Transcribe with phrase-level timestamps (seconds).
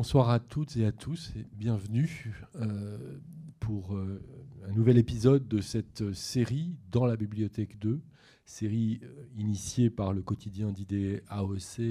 [0.00, 3.18] bonsoir à toutes et à tous et bienvenue euh,
[3.58, 4.18] pour euh,
[4.66, 8.00] un nouvel épisode de cette série dans la bibliothèque 2,
[8.46, 11.82] série euh, initiée par le quotidien d'idées AOC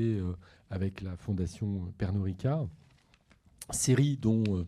[0.71, 2.33] avec la fondation Pernod
[3.69, 4.65] série dont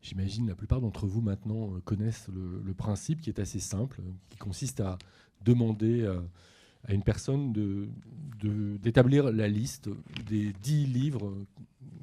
[0.00, 4.80] j'imagine la plupart d'entre vous maintenant connaissent le, principe qui est assez simple, qui consiste
[4.80, 4.96] à
[5.44, 6.10] demander
[6.84, 7.52] à une personne
[8.82, 9.88] d'établir de, la liste
[10.26, 11.34] des dix livres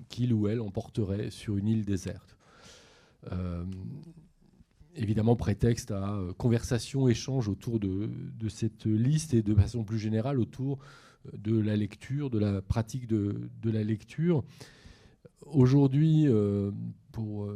[0.08, 2.38] qu'il ou elle emporterait sur une île déserte.
[3.32, 3.66] Euh,
[4.96, 10.00] évidemment, prétexte à euh, conversation, échange autour de, de, cette liste et de façon plus
[10.00, 10.80] générale autour
[11.34, 14.44] de la lecture, de la pratique de, la lecture.
[15.46, 16.72] Aujourd'hui, euh,
[17.12, 17.52] pour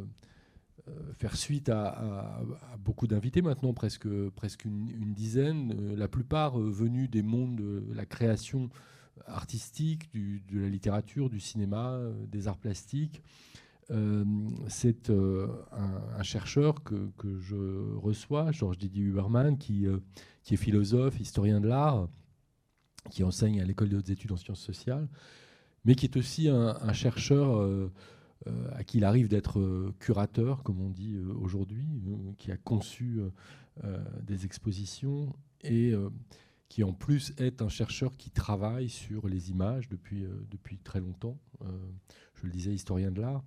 [1.18, 2.42] faire suite à,
[2.80, 7.94] beaucoup d'invités maintenant, presque, presque une, dizaine, euh, la plupart euh, venus des mondes de
[7.94, 8.70] la création
[9.28, 13.22] artistique, de la littérature, du cinéma, des arts plastiques.
[14.68, 19.86] c'est un, chercheur que, je reçois, Georges Didier Huberman, qui,
[20.42, 22.10] qui est philosophe, historien de l'art,
[23.12, 25.08] qui enseigne à l'école des hautes études en sciences sociales,
[25.86, 27.92] mais qui est aussi un, chercheur euh,
[28.74, 31.86] à qui il arrive d'être euh, curateur, comme on dit euh, aujourd'hui,
[32.38, 33.22] qui a conçu
[34.22, 35.94] des expositions et
[36.70, 41.40] qui en plus est un chercheur qui travaille sur les images depuis, depuis très longtemps,
[42.36, 43.44] je le disais, historien de l'art,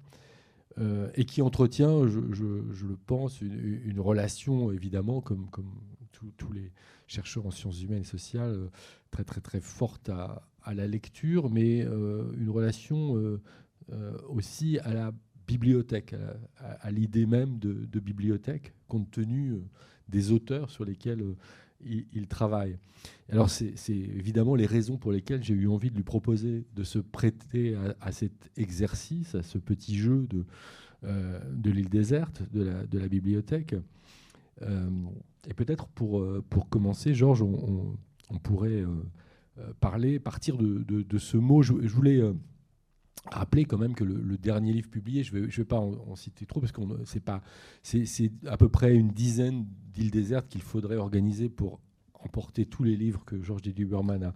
[1.14, 5.70] et qui entretient, je, le pense, une, relation évidemment, comme, comme
[6.36, 6.72] tous les
[7.06, 8.68] chercheurs en sciences humaines et sociales,
[9.10, 10.42] très très très forte à,
[10.74, 13.40] la lecture, mais une relation euh,
[14.28, 15.12] aussi à la
[15.46, 16.14] bibliothèque,
[16.58, 19.62] à, l'idée même de, bibliothèque, compte tenu euh,
[20.08, 21.36] des auteurs sur lesquels euh,
[22.12, 22.78] il, travaille.
[23.30, 26.98] Alors c'est évidemment les raisons pour lesquelles j'ai eu envie de lui proposer de se
[26.98, 30.26] prêter à, cet exercice, à ce petit jeu
[31.02, 33.76] de, l'île déserte, de la, bibliothèque.
[34.62, 38.84] et peut-être pour, pour commencer, Georges, on, pourrait
[39.78, 41.62] parler, partir de, ce mot.
[41.62, 42.22] Je voulais
[43.30, 46.60] rappeler quand même que le, dernier livre publié, je ne vais, pas en, citer trop
[46.60, 46.80] parce que
[47.82, 51.80] c'est à peu près une dizaine d'îles désertes qu'il faudrait organiser pour
[52.14, 53.74] emporter tous les livres que Georges D.
[53.76, 54.34] Huberman a,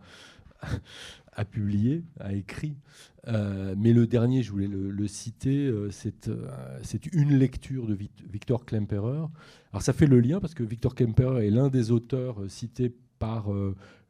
[1.33, 2.77] a publié, a écrit.
[3.29, 6.49] Euh, mais le dernier, je voulais le, citer, euh, c'est, euh,
[6.83, 7.97] c'est une lecture de
[8.31, 9.27] Victor Klemperer.
[9.73, 13.49] Alors ça fait le lien parce que Victor Klemperer est l'un des auteurs cités par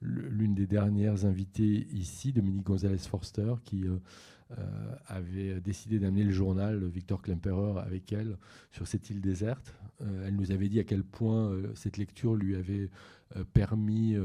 [0.00, 3.84] l'une des dernières invitées ici, Dominique González Forster, qui
[5.06, 8.36] avait décidé d'amener le journal Victor Klemperer avec elle
[8.72, 9.74] sur cette île déserte.
[10.00, 12.88] Euh, elle nous avait dit à quel point euh, cette lecture lui avait
[13.52, 14.16] permis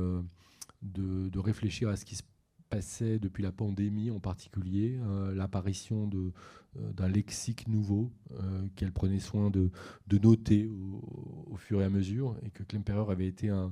[0.81, 2.23] de, réfléchir à ce qui se
[2.69, 4.99] passait depuis la pandémie en particulier,
[5.35, 6.09] l'apparition
[6.73, 8.11] d'un lexique nouveau
[8.75, 9.69] qu'elle prenait soin de,
[10.11, 13.71] noter au, fur et à mesure, et que Klemperer avait été un,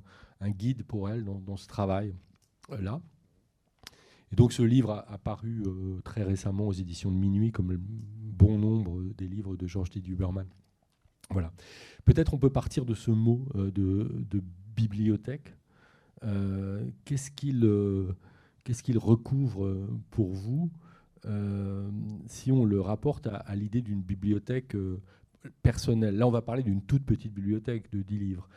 [0.50, 3.02] guide pour elle dans ce travail-là.
[4.34, 8.58] Et donc ce livre a, paru euh, très récemment aux éditions de Minuit, comme bon
[8.58, 10.02] nombre des livres de Georges D.
[10.08, 10.48] Huberman.
[11.30, 11.54] Voilà.
[12.04, 14.44] Peut-être on peut partir de ce mot euh, de,
[14.76, 15.56] bibliothèque.
[16.24, 20.72] Euh, qu'est-ce qu'il recouvre pour vous
[22.26, 24.76] si on le rapporte à, l'idée d'une bibliothèque
[25.62, 26.18] personnelle?
[26.18, 28.50] Là, on va parler d'une toute petite bibliothèque de 10 livres.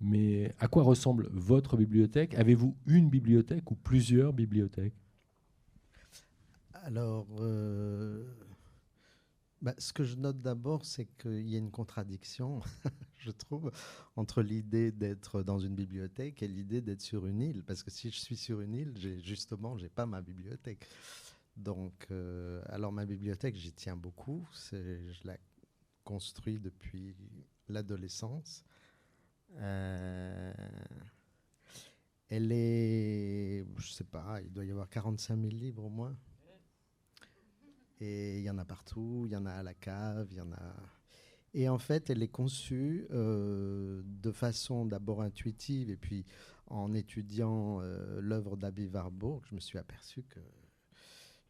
[0.00, 2.34] Mais à quoi ressemble votre bibliothèque?
[2.34, 4.94] Avez-vous une bibliothèque ou plusieurs bibliothèques?
[6.72, 8.24] Alors, euh,
[9.60, 12.60] bah, ce que je note d'abord, c'est qu'il y a une contradiction,
[13.18, 13.72] je trouve,
[14.14, 17.64] entre l'idée d'être dans une bibliothèque et l'idée d'être sur une île.
[17.64, 20.86] Parce que si je suis sur une île, justement, je n'ai pas ma bibliothèque.
[21.56, 24.46] Donc, euh, alors ma bibliothèque, j'y tiens beaucoup.
[24.72, 25.36] Je la
[26.04, 27.16] construis depuis
[27.68, 28.64] l'adolescence.
[29.56, 30.52] Euh,
[32.28, 36.16] elle est, je sais pas, il doit y avoir 45 000 livres au moins.
[38.00, 40.40] Et il y en a partout, il y en a à la cave, il y
[40.40, 40.74] en a.
[41.54, 46.24] Et en fait, elle est conçue euh, de façon d'abord intuitive, et puis
[46.66, 50.40] en étudiant euh, l'œuvre d'Abby Warburg, je me suis aperçu que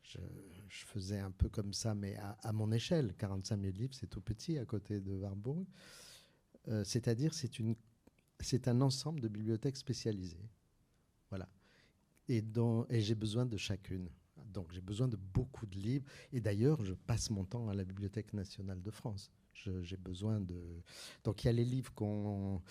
[0.02, 0.18] je,
[0.68, 3.14] faisais un peu comme ça, mais à, mon échelle.
[3.18, 5.66] 45 000 livres, c'est tout petit à côté de Warburg.
[6.84, 7.74] C'est-à-dire c'est une
[8.40, 10.48] c'est un ensemble de bibliothèques spécialisées.
[11.30, 11.48] Voilà.
[12.28, 12.44] Et,
[12.90, 14.08] j'ai besoin de chacune.
[14.52, 16.06] Donc j'ai besoin de beaucoup de livres.
[16.32, 19.30] Et d'ailleurs, je passe mon temps à la Bibliothèque nationale de France.
[19.54, 20.82] J'ai besoin de.
[21.24, 22.62] Donc il y a les livres qu'on.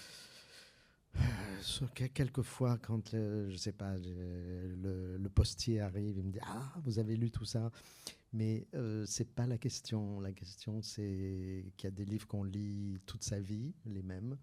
[2.14, 7.16] Quelquefois, quand je sais pas, le, le, postier arrive, il me dit Ah, vous avez
[7.16, 7.72] lu tout ça
[8.34, 10.19] Mais euh, ce n'est pas la question.
[10.19, 14.38] La question, c'est qu'il y a des livres qu'on lit toute sa vie, les mêmes.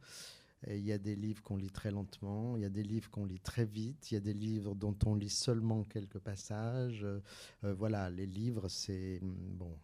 [0.69, 3.25] Il y a des livres qu'on lit très lentement, il y a des livres qu'on
[3.25, 7.05] lit très vite, il y a des livres dont on lit seulement quelques passages.
[7.05, 9.21] Euh, voilà, les livres, c'est...
[9.23, 9.77] Bon,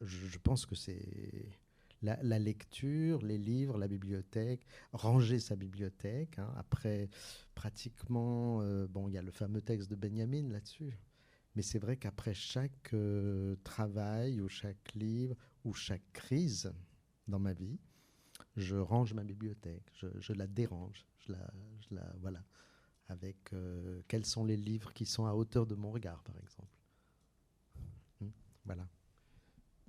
[0.00, 1.02] je pense que c'est
[2.02, 6.38] la, lecture, les livres, la bibliothèque, ranger sa bibliothèque.
[6.38, 6.52] Hein.
[6.56, 7.08] Après,
[7.54, 10.92] pratiquement, euh, bon, il y a le fameux texte de Benjamin là-dessus.
[11.54, 15.34] Mais c'est vrai qu'après chaque euh, travail ou chaque livre
[15.64, 16.72] ou chaque crise
[17.26, 17.78] dans ma vie,
[18.56, 21.32] je range ma bibliothèque, je, la dérange, je
[21.90, 22.42] la, voilà,
[23.08, 26.72] avec euh, quels sont les livres qui sont à hauteur de mon regard, par exemple.
[28.20, 28.30] Hmm,
[28.64, 28.88] voilà.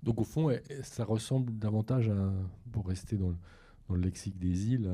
[0.04, 0.52] Donc au fond,
[0.84, 2.34] ça ressemble davantage, à,
[2.72, 3.36] pour rester dans
[3.90, 4.88] le, lexique des îles,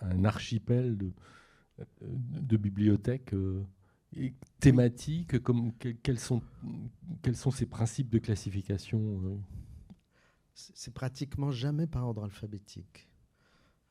[0.00, 1.12] à, un archipel de,
[2.00, 3.64] de bibliothèques euh,
[4.60, 5.40] thématiques.
[5.42, 6.40] Comme, quels, sont,
[7.22, 9.36] quels sont ces principes de classification euh?
[10.74, 13.07] C'est pratiquement jamais par ordre alphabétique.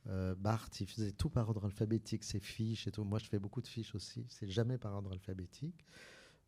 [0.10, 3.04] Euh, Barthes, il faisait tout par ordre alphabétique, ses fiches et tout.
[3.04, 4.26] Moi, je fais beaucoup de fiches aussi.
[4.30, 5.86] C'est jamais par ordre alphabétique.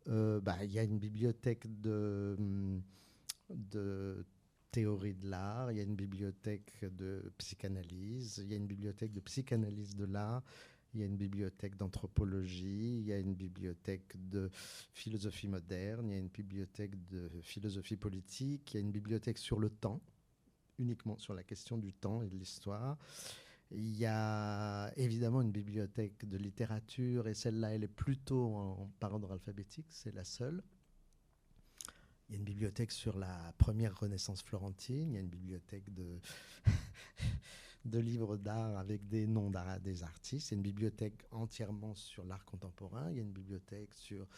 [0.06, 2.82] Bah, il y a une bibliothèque hum,
[3.48, 4.24] de
[4.70, 9.12] théorie de l'art, il y a une bibliothèque de psychanalyse, il y a une bibliothèque
[9.12, 10.42] de psychanalyse de l'art,
[10.94, 14.50] il y a une bibliothèque d'anthropologie, il y a une bibliothèque de
[14.92, 19.38] philosophie moderne, il y a une bibliothèque de philosophie politique, il y a une bibliothèque
[19.38, 20.00] sur le temps,
[20.78, 22.98] uniquement sur la question du temps et de l'histoire.
[23.72, 29.12] Il y a évidemment une bibliothèque de littérature, et celle-là, elle est plutôt en, par
[29.12, 30.62] ordre alphabétique, c'est la seule.
[32.28, 35.10] Il y a une bibliothèque sur la première Renaissance florentine.
[35.10, 36.20] Il y a une bibliothèque de,
[37.84, 39.50] de livres d'art avec des noms
[39.82, 40.50] des artistes.
[40.50, 43.10] Il y a une bibliothèque entièrement sur l'art contemporain.
[43.10, 44.28] Il y a une bibliothèque sur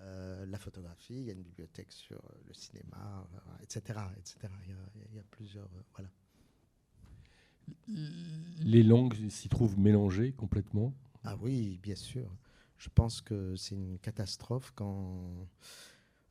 [0.00, 1.14] euh, la photographie.
[1.14, 3.26] Il y a une bibliothèque sur le cinéma,
[3.62, 4.52] etc., euh, etc.
[5.10, 5.66] Il y a, plusieurs.
[5.66, 6.10] Euh, voilà.
[8.64, 10.94] Les langues s'y trouvent mélangées complètement.
[11.24, 12.30] Ah oui, bien sûr.
[12.78, 15.48] Je pense que c'est une catastrophe quand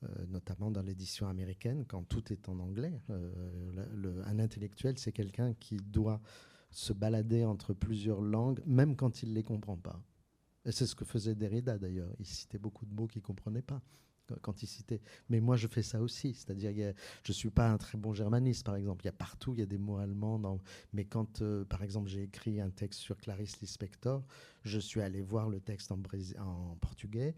[0.04, 3.00] euh, notamment dans l'édition américaine, quand tout est en anglais.
[3.12, 6.20] Euh, un intellectuel, c'est quelqu'un qui doit
[6.72, 10.02] se balader entre plusieurs langues, même quand il ne les comprend pas.
[10.66, 12.12] Et c'est ce que faisait Derrida d'ailleurs.
[12.20, 13.82] Il citait beaucoup de mots qu'il ne comprenait pas
[14.66, 15.02] citait.
[15.30, 16.34] Mais moi, je fais ça aussi.
[16.34, 16.72] C'est-à-dire,
[17.24, 19.04] je ne suis pas un très bon germaniste, par exemple.
[19.04, 20.60] Il y a partout, il y a des mots allemands.
[20.94, 24.24] Mais quand, euh, par exemple, j'ai écrit un texte sur Clarice Lispector,
[24.64, 27.36] je suis allé voir le texte en, portugais.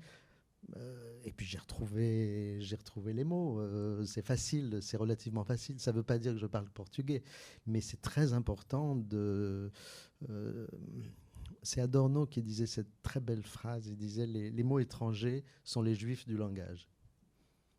[0.78, 3.60] Euh, et puis j'ai retrouvé, j'ai retrouvé les mots.
[3.60, 5.80] Euh, c'est facile, c'est relativement facile.
[5.80, 7.24] Ça ne veut pas dire que je parle portugais,
[7.68, 9.72] mais c'est très important de.
[11.64, 13.88] C'est Adorno qui disait cette très belle phrase.
[13.88, 16.90] Il disait les, mots étrangers sont les juifs du langage.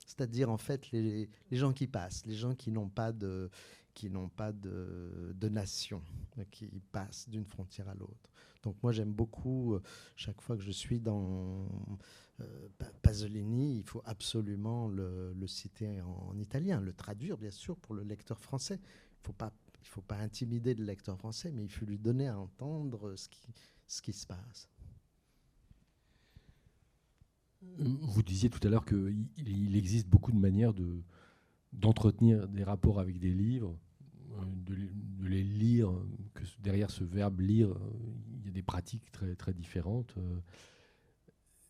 [0.07, 3.51] C'est-à-dire en fait les, gens qui passent, les gens qui n'ont pas de
[3.95, 6.03] qui n'ont pas de, nation,
[6.51, 8.33] qui passent d'une frontière à l'autre.
[8.65, 9.79] Donc moi j'aime beaucoup
[10.17, 11.69] chaque fois que je suis dans
[12.41, 12.69] euh,
[13.03, 18.41] Pasolini, il faut absolument le, citer en, italien, le traduire bien sûr pour le lecteur
[18.41, 18.81] français.
[19.27, 23.15] Il ne faut pas intimider le lecteur français, mais il faut lui donner à entendre
[23.15, 23.47] ce qui,
[23.87, 24.69] ce qui se passe.
[27.79, 31.03] Vous disiez tout à l'heure qu'il il existe beaucoup de manières de,
[31.75, 33.77] d'entretenir des rapports avec des livres,
[34.33, 35.91] euh, de, les lire,
[36.35, 37.75] que derrière ce verbe lire,
[38.41, 40.15] il y a des pratiques très, très différentes.
[40.19, 40.41] Euh,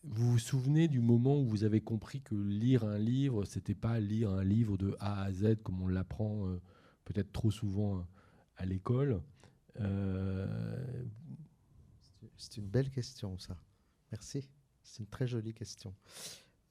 [0.02, 4.00] vous vous souvenez du moment où vous avez compris que lire un livre, c'était pas
[4.00, 6.60] lire un livre de A à Z comme on l'apprend euh,
[7.04, 8.06] peut-être trop souvent
[8.56, 9.20] à l'école
[12.44, 13.56] C'est une belle question, ça.
[14.12, 14.48] Merci.
[14.82, 15.94] C'est une très jolie question.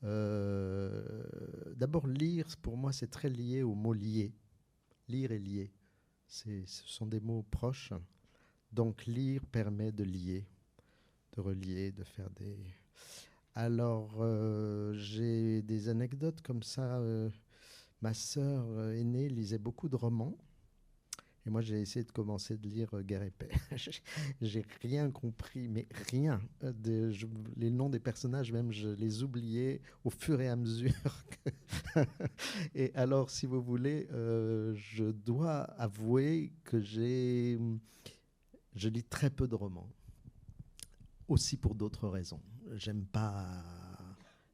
[0.01, 4.33] D'abord, lire, pour moi, c'est très lié au mot lier.
[5.07, 5.73] Lire et lier.
[6.27, 7.93] Ce sont des mots proches.
[8.71, 10.45] Donc, lire permet de lier,
[11.35, 12.57] de relier, de faire des,
[13.55, 16.97] alors, euh, j'ai des anecdotes comme ça.
[16.97, 17.29] Euh,
[18.01, 20.37] ma sœur euh, aînée lisait beaucoup de romans.
[21.45, 23.49] Et moi, j'ai essayé de commencer de lire Guerre et Paix.
[24.41, 26.41] j'ai rien compris, mais rien.
[26.61, 27.11] De,
[27.57, 30.93] les noms des personnages, même, je les oubliais au fur et à mesure.
[32.75, 37.59] et alors, si vous voulez, je dois avouer que j'ai,
[38.75, 39.89] je lis très peu de romans.
[41.27, 42.41] Aussi pour d'autres raisons
[42.75, 43.63] j'aime pas,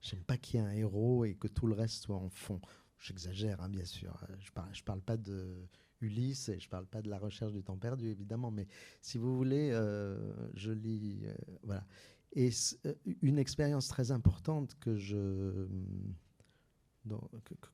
[0.01, 2.61] j'aime pas qu'il y ait un héros et que tout le reste soit en fond.
[2.99, 4.25] J'exagère, hein, bien sûr.
[4.39, 5.67] Je parle, je parle pas de
[6.01, 8.51] Ulysse et je parle pas de la recherche du temps perdu, évidemment.
[8.51, 8.67] Mais
[9.01, 11.85] si vous voulez, euh, je lis, euh, voilà.
[12.33, 12.49] Et
[12.85, 15.67] euh, une expérience très importante que je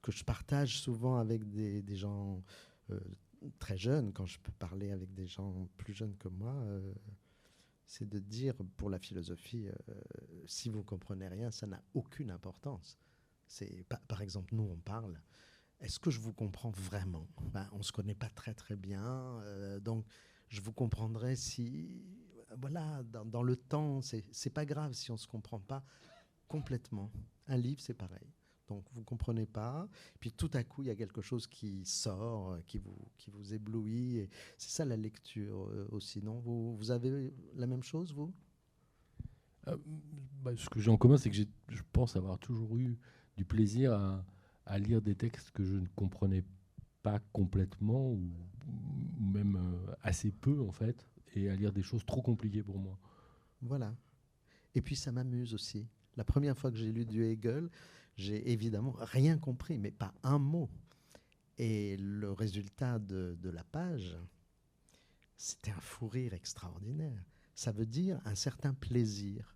[0.02, 2.42] que, je partage souvent avec des, gens
[3.60, 6.56] très jeunes, quand je peux parler avec des gens plus jeunes que moi,
[7.86, 9.68] c'est de dire pour la philosophie,
[10.46, 12.98] si vous comprenez rien, ça n'a aucune importance.
[13.46, 15.20] C'est par exemple, nous on parle.
[15.86, 17.28] Est-ce que je vous comprends vraiment?
[17.54, 19.40] Ben, On ne se connaît pas très très bien,
[19.82, 20.04] donc
[20.50, 22.04] je vous comprendrai si,
[22.60, 25.86] voilà, dans, le temps, c'est pas grave si on ne se comprend pas
[26.48, 27.12] complètement.
[27.48, 28.34] Un livre, c'est pareil.
[28.68, 29.88] Donc vous ne comprenez pas,
[30.20, 33.30] puis tout à coup il y a quelque chose qui sort, euh, qui vous, qui
[33.30, 34.28] vous éblouit.
[34.58, 36.40] C'est ça la lecture euh, aussi, non?
[36.40, 38.34] Vous, vous avez la même chose, vous?
[39.68, 39.78] Euh,
[40.42, 42.98] bah, Ce que j'ai en commun, c'est que je pense avoir toujours eu
[43.38, 44.26] du plaisir à,
[44.66, 46.44] à, lire des textes que je ne comprenais
[47.04, 48.32] pas complètement, ou,
[49.20, 49.60] même
[50.02, 53.00] assez peu en fait, et à lire des choses trop compliquées pour moi.
[53.62, 53.96] Voilà.
[54.74, 55.88] Et puis ça m'amuse aussi.
[56.18, 57.70] La première fois que j'ai lu du Hegel,
[58.18, 60.70] j'ai évidemment rien compris, mais pas un mot.
[61.58, 64.18] Et le résultat de, la page,
[65.38, 67.24] c'était un fou rire extraordinaire.
[67.54, 69.55] Ça veut dire un certain plaisir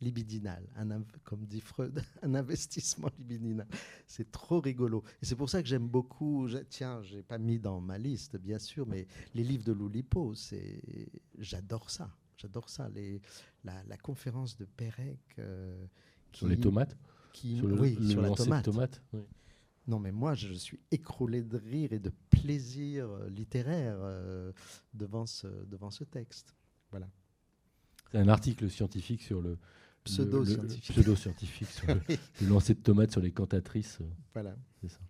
[0.00, 3.66] libidinal, un, comme dit Freud, un investissement libidinal.
[4.06, 5.02] C'est trop rigolo.
[5.22, 8.58] Et c'est pour ça que j'aime beaucoup, tiens, j'ai pas mis dans ma liste, bien
[8.58, 10.34] sûr, mais les livres de Loulipo,
[11.38, 12.10] j'adore ça.
[12.36, 12.88] J'adore ça.
[12.90, 13.20] Les,
[13.64, 15.18] la, conférence de Pérec.
[15.38, 15.86] Euh,
[16.32, 16.96] sur les tomates
[17.32, 19.02] qui, sur Oui, sur la tomate.
[19.86, 24.52] Non, mais moi, je suis écroulé de rire et de plaisir euh, littéraire euh,
[24.94, 26.56] devant, ce, devant ce texte.
[26.90, 27.08] Voilà.
[28.10, 29.58] C'est un article scientifique sur le.
[30.06, 30.92] Pseudo-scientifique.
[30.92, 31.86] Pseudo-scientifique sur
[32.40, 34.00] le, lancer de tomates sur les cantatrices.
[34.32, 34.56] Voilà.
[34.80, 35.00] C'est ça.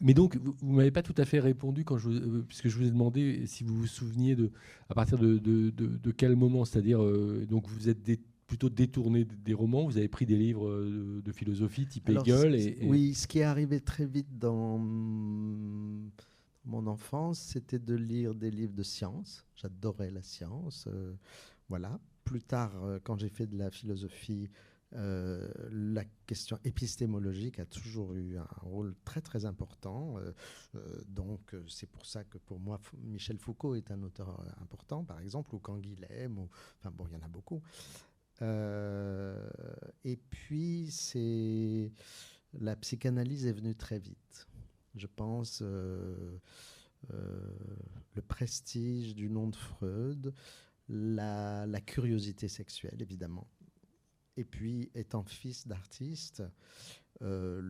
[0.00, 2.78] Mais donc, vous ne m'avez pas tout à fait répondu quand je, euh, puisque je
[2.78, 4.50] vous ai demandé si vous vous souveniez de
[4.88, 7.98] à partir de, de, de, quel moment, c'est-à-dire euh, donc vous êtes
[8.46, 12.54] plutôt détourné des romans, vous avez pris des livres euh, de, philosophie type Hegel.
[12.54, 18.50] Et, Oui, ce qui est arrivé très vite dans mon enfance, c'était de lire des
[18.50, 19.44] livres de science.
[19.54, 20.88] J'adorais la science.
[21.68, 22.00] voilà.
[22.30, 22.70] Plus tard,
[23.02, 24.48] quand j'ai fait de la philosophie,
[24.94, 30.16] euh, la question épistémologique a toujours eu un rôle très très important.
[30.18, 30.32] Euh,
[30.76, 35.18] euh, donc c'est pour ça que pour moi Michel Foucault est un auteur important, par
[35.18, 36.38] exemple, ou Canguilhem,
[36.78, 37.62] enfin bon, il y en a beaucoup.
[40.04, 41.90] et puis c'est
[42.54, 44.46] la psychanalyse est venue très vite.
[44.94, 46.40] Je pense le
[48.28, 50.32] prestige du nom de Freud,
[50.92, 53.48] la curiosité sexuelle évidemment
[54.40, 56.42] et puis, étant fils d'artiste,
[57.20, 57.60] euh,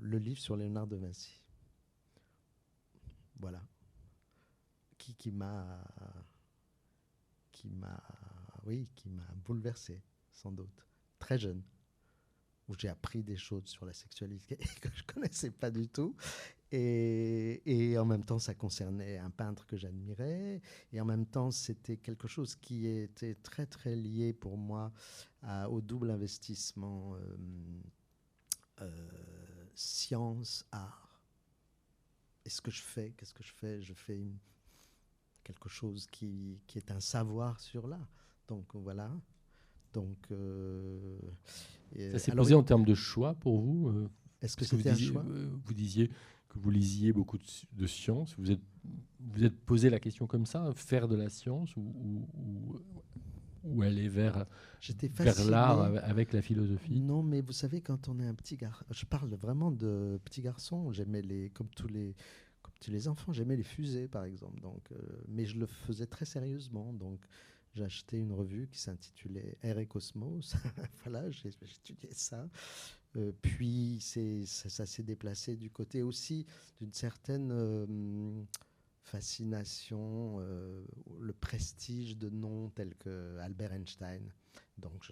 [0.00, 1.40] le, livre sur Léonard de Vinci.
[3.38, 3.62] Voilà.
[4.98, 5.84] Qui, qui m'a.
[7.52, 8.02] Qui m'a.
[8.64, 10.02] Oui, qui m'a bouleversé,
[10.32, 10.84] sans doute.
[11.20, 11.62] Très jeune.
[12.68, 16.16] Où j'ai appris des choses sur la sexualité que je ne connaissais pas du tout.
[16.74, 20.62] Et, en même temps, ça concernait un peintre que j'admirais.
[20.92, 24.92] Et en même temps, c'était quelque chose qui était très, très lié pour moi
[25.68, 27.36] au double investissement euh,
[28.80, 28.90] euh,
[29.74, 31.20] science, art.
[32.44, 33.82] Et ce que je fais, qu'est-ce que je fais?
[33.82, 34.24] Je fais
[35.44, 38.08] quelque chose qui, qui, est un savoir sur l'art.
[38.48, 39.10] Donc voilà.
[39.92, 41.18] Donc, euh,
[42.12, 44.08] ça s'est posé en termes de choix pour vous
[44.40, 45.24] Est-ce que c'était un choix?
[45.64, 46.10] Vous disiez
[46.52, 48.34] que vous lisiez beaucoup de, sciences.
[48.38, 48.60] Vous êtes,
[49.20, 52.26] vous êtes posé la question comme ça, faire de la science ou,
[53.64, 54.44] ou, aller vers,
[55.14, 57.00] vers l'art avec la philosophie?
[57.00, 60.42] Non, mais vous savez, quand on est un petit garçon, je parle vraiment de petit
[60.42, 62.14] garçon, j'aimais les, comme tous les,
[62.60, 64.96] comme tous les enfants, j'aimais les fusées par exemple, donc, euh,
[65.28, 67.20] mais je le faisais très sérieusement, donc
[67.74, 70.54] j'ai acheté une revue qui s'intitulait Air et Cosmos.
[71.04, 72.46] voilà, j'ai étudié ça.
[73.16, 76.46] Euh, puis ça, s'est déplacé du côté aussi
[76.80, 78.42] d'une certaine euh,
[79.02, 80.82] fascination, euh,
[81.20, 84.32] le prestige de noms tels que Albert Einstein.
[84.78, 85.10] Donc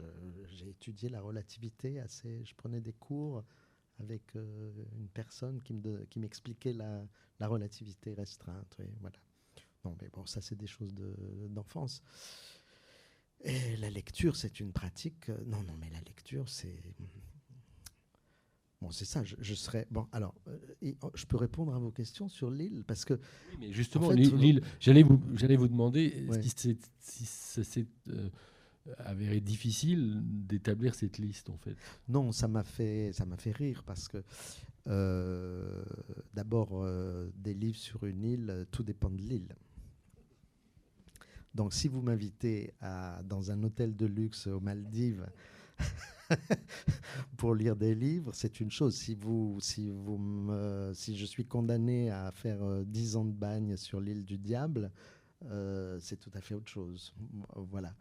[0.49, 2.42] j'ai étudié la relativité assez.
[2.45, 3.45] Je prenais des cours
[3.99, 7.07] avec une personne qui m'expliquait la,
[7.38, 8.78] la, relativité restreinte.
[9.00, 9.19] voilà.
[9.85, 10.95] Non, mais bon, ça c'est des choses
[11.50, 12.02] d'enfance.
[13.42, 15.28] Et la lecture, c'est une pratique.
[15.47, 16.83] Non, non, mais la lecture, c'est
[18.80, 19.87] Bon, c'est ça, je, serais.
[19.90, 23.14] Bon, alors, euh, oh, je peux répondre à vos questions sur l'île parce que.
[23.14, 26.26] Oui, mais justement, l'île, j'allais vous, j'allais vous demander
[26.99, 28.30] si, ça s'est euh,
[28.96, 31.76] avéré difficile d'établir cette liste, en fait?
[32.08, 34.22] Non, ça m'a fait, ça m'a fait rire parce que
[34.88, 35.84] euh,
[36.32, 36.82] d'abord,
[37.34, 39.54] des livres sur une île, tout dépend de l'île.
[41.54, 45.26] Donc, si vous m'invitez à, dans un hôtel de luxe aux Maldives
[47.37, 48.94] pour lire des livres, c'est une chose.
[48.94, 53.32] Si, vous, si, vous me, si je suis condamné à faire euh, dix ans de
[53.32, 54.90] bagne sur l'île du diable,
[55.46, 57.14] euh, c'est tout à fait autre chose.
[57.56, 57.94] Voilà.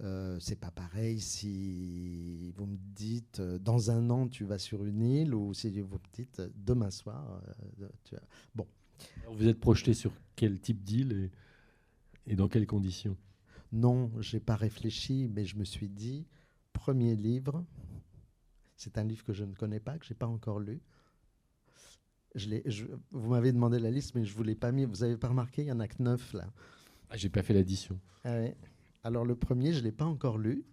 [0.00, 5.02] Euh, c'est pas pareil si vous me dites dans un an tu vas sur une
[5.02, 7.40] île ou si vous me dites demain soir.
[8.54, 8.66] Bon.
[9.30, 11.30] vous êtes projeté sur quel type d'île
[12.26, 13.16] et, et dans quelles conditions?
[13.70, 16.26] Non, j'ai pas réfléchi, mais je me suis dit
[16.82, 17.64] premier livre.
[18.74, 20.80] C'est un livre que je ne connais pas, que je n'ai pas encore lu.
[22.34, 24.84] Je vous m'avez demandé la liste, mais je ne vous l'ai pas mis.
[24.84, 26.52] Vous n'avez pas remarqué, il n'y en a que neuf là.
[27.08, 28.00] Ah, j'ai pas fait l'addition.
[28.24, 28.36] Ah
[29.04, 30.64] Alors le premier, je ne l'ai pas encore lu.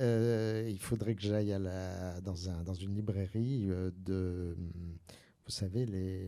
[0.00, 1.56] Euh, il faudrait que j'aille
[2.24, 4.56] dans, un, dans une librairie euh, de,
[5.44, 6.26] vous savez, les,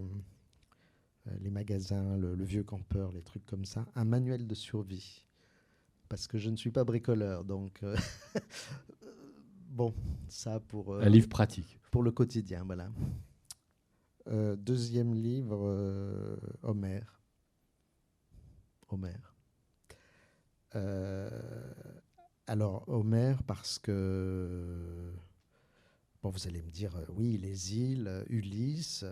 [1.26, 3.87] euh, les magasins, le, le, vieux campeur, les trucs comme ça.
[3.97, 5.27] Un manuel de survie
[6.08, 7.44] parce que je ne suis pas bricoleur.
[7.44, 7.96] Donc, euh,
[9.70, 9.94] bon,
[10.28, 10.94] ça pour.
[10.94, 11.78] Euh, un livre pratique.
[11.90, 12.90] Pour le quotidien, voilà.
[14.28, 17.20] Euh, deuxième livre, Homère.
[18.88, 19.34] Homère.
[22.46, 25.12] alors, Homère, parce que.
[26.22, 29.04] Bon, vous allez me dire, oui, les îles, Ulysse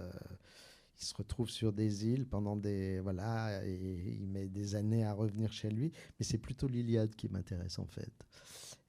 [0.99, 5.13] il se retrouve sur des îles pendant des voilà et il met des années à
[5.13, 5.93] revenir chez lui.
[6.19, 8.13] Mais c'est plutôt l'Iliade qui m'intéresse en fait.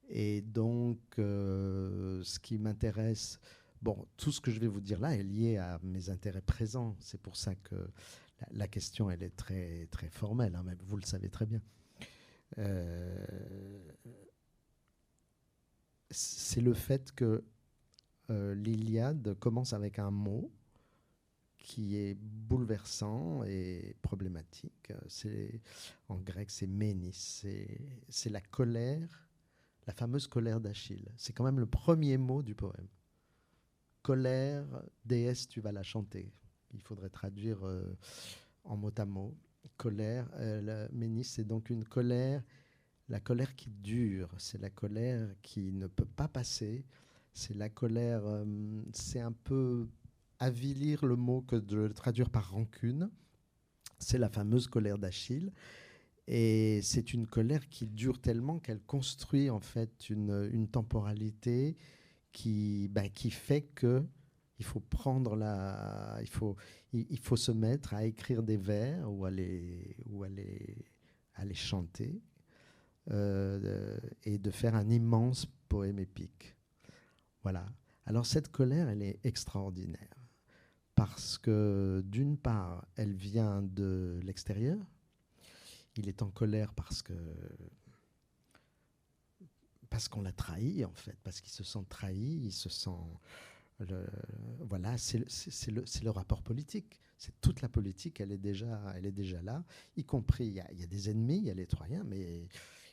[0.09, 3.39] Et donc euh, ce qui m'intéresse
[3.81, 6.95] bon tout ce que je vais vous dire là est lié à mes intérêts présents.
[6.99, 7.89] C'est pour ça que
[8.51, 11.61] la, question elle est très très formelle hein, même vous le savez très bien.
[12.57, 13.25] Euh,
[16.09, 17.43] c'est le fait que
[18.29, 20.49] euh, l'Iliade commence avec un mot
[21.67, 24.93] qui est bouleversant et problématique.
[26.07, 27.11] En grec, c'est ménis.
[28.07, 29.27] C'est, la colère,
[29.85, 31.11] la fameuse colère d'Achille.
[31.17, 32.87] C'est quand même le premier mot du poème.
[34.01, 34.65] Colère,
[35.03, 36.31] déesse, tu vas la chanter.
[36.73, 37.97] Il faudrait traduire euh,
[38.63, 39.35] en mot à mot.
[39.75, 42.41] Colère, euh, ménis, c'est donc une colère,
[43.09, 44.29] la colère qui dure.
[44.37, 46.85] C'est la colère qui ne peut pas passer.
[47.33, 48.45] C'est la colère, euh,
[48.93, 49.89] c'est un peu
[50.39, 53.09] avilir le mot que de le traduire par rancune.
[53.99, 55.51] C'est la fameuse colère d'Achille.
[56.27, 61.77] Et c'est une colère qui dure tellement qu'elle construit en fait une, temporalité
[62.33, 64.05] qui, bah, qui fait que
[64.59, 66.55] il faut prendre la, il faut,
[66.91, 70.29] il, faut se mettre à écrire des vers ou à les, ou à
[71.53, 72.21] chanter
[73.11, 76.55] euh, et de faire un immense poème épique.
[77.43, 77.65] Voilà.
[78.05, 80.16] Alors cette colère, elle est extraordinaire
[80.97, 84.79] parce que d'une part, elle vient de l'extérieur.
[85.95, 87.13] Il est en colère parce que
[89.91, 92.89] parce qu'on l'a trahi en fait, parce qu'il se sent trahi, il se sent
[93.79, 94.07] le,
[94.61, 96.99] voilà, c'est le, le, rapport politique.
[97.19, 99.63] C'est toute la politique, elle est déjà, elle est déjà là,
[99.97, 102.47] y compris il y, y a des ennemis, il y a les Troyens, mais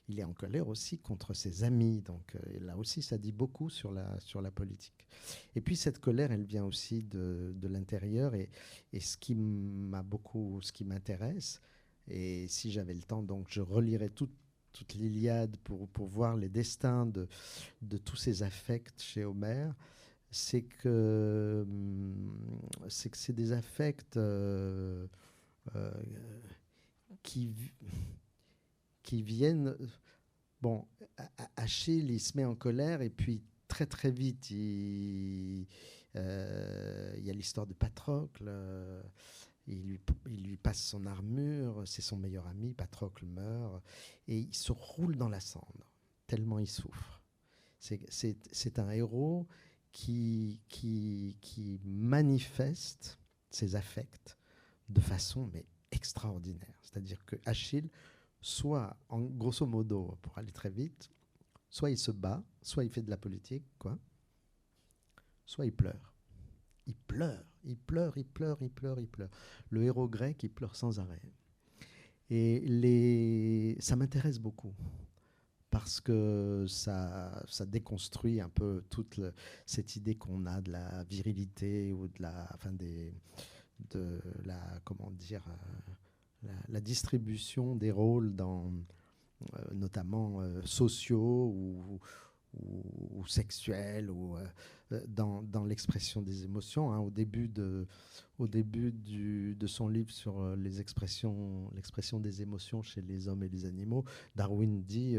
[0.08, 2.02] il est en colère aussi contre ses amis.
[2.02, 5.06] Donc euh, là aussi, ça dit beaucoup sur la, sur la politique.
[5.54, 8.34] Et puis cette colère, elle vient aussi de, de l'intérieur.
[8.34, 8.50] Et,
[8.92, 11.60] et, ce qui m'a beaucoup, ce qui m'intéresse,
[12.08, 14.34] et si j'avais le temps, donc je relirais toute
[14.74, 17.28] toute l'Iliade pour, pour voir les destins de,
[17.80, 19.72] de tous ces affects chez Homère,
[20.30, 21.64] c'est que
[22.88, 25.06] c'est que c'est des affects euh,
[25.76, 25.92] euh,
[27.22, 27.54] qui
[29.04, 29.76] qui viennent.
[30.60, 30.88] Bon,
[31.56, 35.66] Achille, il se met en colère et puis très très vite, il,
[36.16, 38.46] euh, y a l'histoire de Patrocle.
[38.48, 39.02] Euh,
[39.66, 43.82] il lui, il lui, passe son armure, c'est son meilleur ami, Patrocle meurt,
[44.28, 45.90] et il se roule dans la cendre,
[46.26, 47.22] tellement il souffre.
[47.78, 49.46] C'est un héros
[49.90, 53.18] qui, qui, qui manifeste
[53.50, 54.38] ses affects
[54.88, 56.78] de façon mais extraordinaire.
[56.82, 57.90] C'est-à-dire que Achille
[58.44, 61.11] soit, en grosso modo, pour aller très vite,
[61.70, 63.98] soit il se bat, soit il fait de la politique, quoi,
[65.46, 66.12] soit il pleure.
[66.87, 69.30] Il pleure, il pleure, il pleure, il pleure, il pleure.
[69.70, 71.22] Le héros grec, il pleure sans arrêt.
[72.28, 73.78] Et les...
[73.80, 74.74] ça m'intéresse beaucoup
[75.70, 79.20] parce que ça, ça déconstruit un peu toute
[79.64, 83.14] cette idée qu'on a de la virilité ou de la, enfin des,
[83.90, 85.92] de la, comment dire, euh,
[86.68, 88.72] la, distribution des rôles dans,
[89.52, 92.00] euh, notamment euh, sociaux ou,
[92.54, 96.92] ou, sexuels ou euh, dans, dans l'expression des émotions.
[96.92, 96.98] Hein.
[97.00, 97.87] Au début, de,
[98.38, 103.42] au début du, de son livre sur les expressions, l'expression des émotions chez les hommes
[103.42, 104.04] et les animaux,
[104.37, 105.16] Darwin dit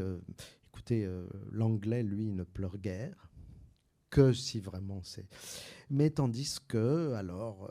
[0.69, 1.09] écoutez,
[1.51, 3.29] l'anglais, lui, ne pleure guère
[4.09, 5.27] que si vraiment c'est.
[5.89, 7.69] Mais tandis que, alors,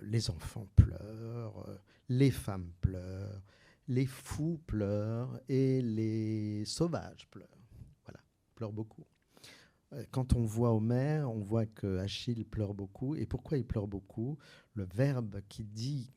[0.00, 1.66] les enfants pleurent,
[2.18, 3.42] les femmes pleurent,
[3.88, 7.48] les fous pleurent et les sauvages pleurent.
[8.04, 8.20] Voilà,
[8.54, 9.06] pleurent beaucoup.
[9.94, 13.14] Euh, quand on voit Homère, on voit que Achille pleure beaucoup.
[13.16, 14.38] Et pourquoi il pleure beaucoup?
[14.74, 16.12] Le verbe qui dit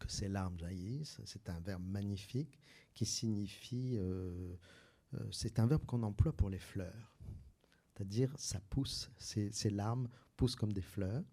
[0.00, 2.60] que ses larmes jaillissent, c'est un verbe magnifique
[2.94, 3.96] qui signifie.
[3.96, 4.56] Euh,
[5.14, 7.16] euh, c'est un verbe qu'on emploie pour les fleurs.
[7.92, 11.24] C'est-à-dire, ça pousse, ces, larmes poussent comme des fleurs.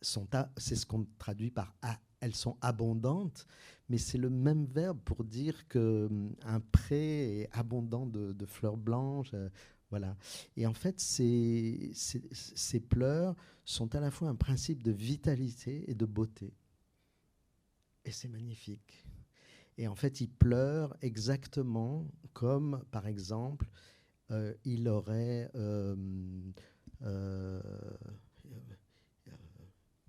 [0.00, 1.74] C'est ce qu'on traduit par
[2.20, 3.46] elles sont abondantes,
[3.88, 8.76] mais c'est le même verbe pour dire que hum, un pré est abondant de, fleurs
[8.76, 9.30] blanches.
[9.34, 9.48] Euh,
[9.90, 10.16] voilà.
[10.56, 11.92] Et en fait, ces,
[12.88, 13.34] pleurs
[13.64, 16.52] sont à la fois un principe de vitalité et de beauté.
[18.04, 19.04] Et c'est magnifique.
[19.78, 23.68] Et en fait, il pleure exactement comme, par exemple,
[24.30, 25.50] euh, il aurait...
[25.54, 25.94] Euh,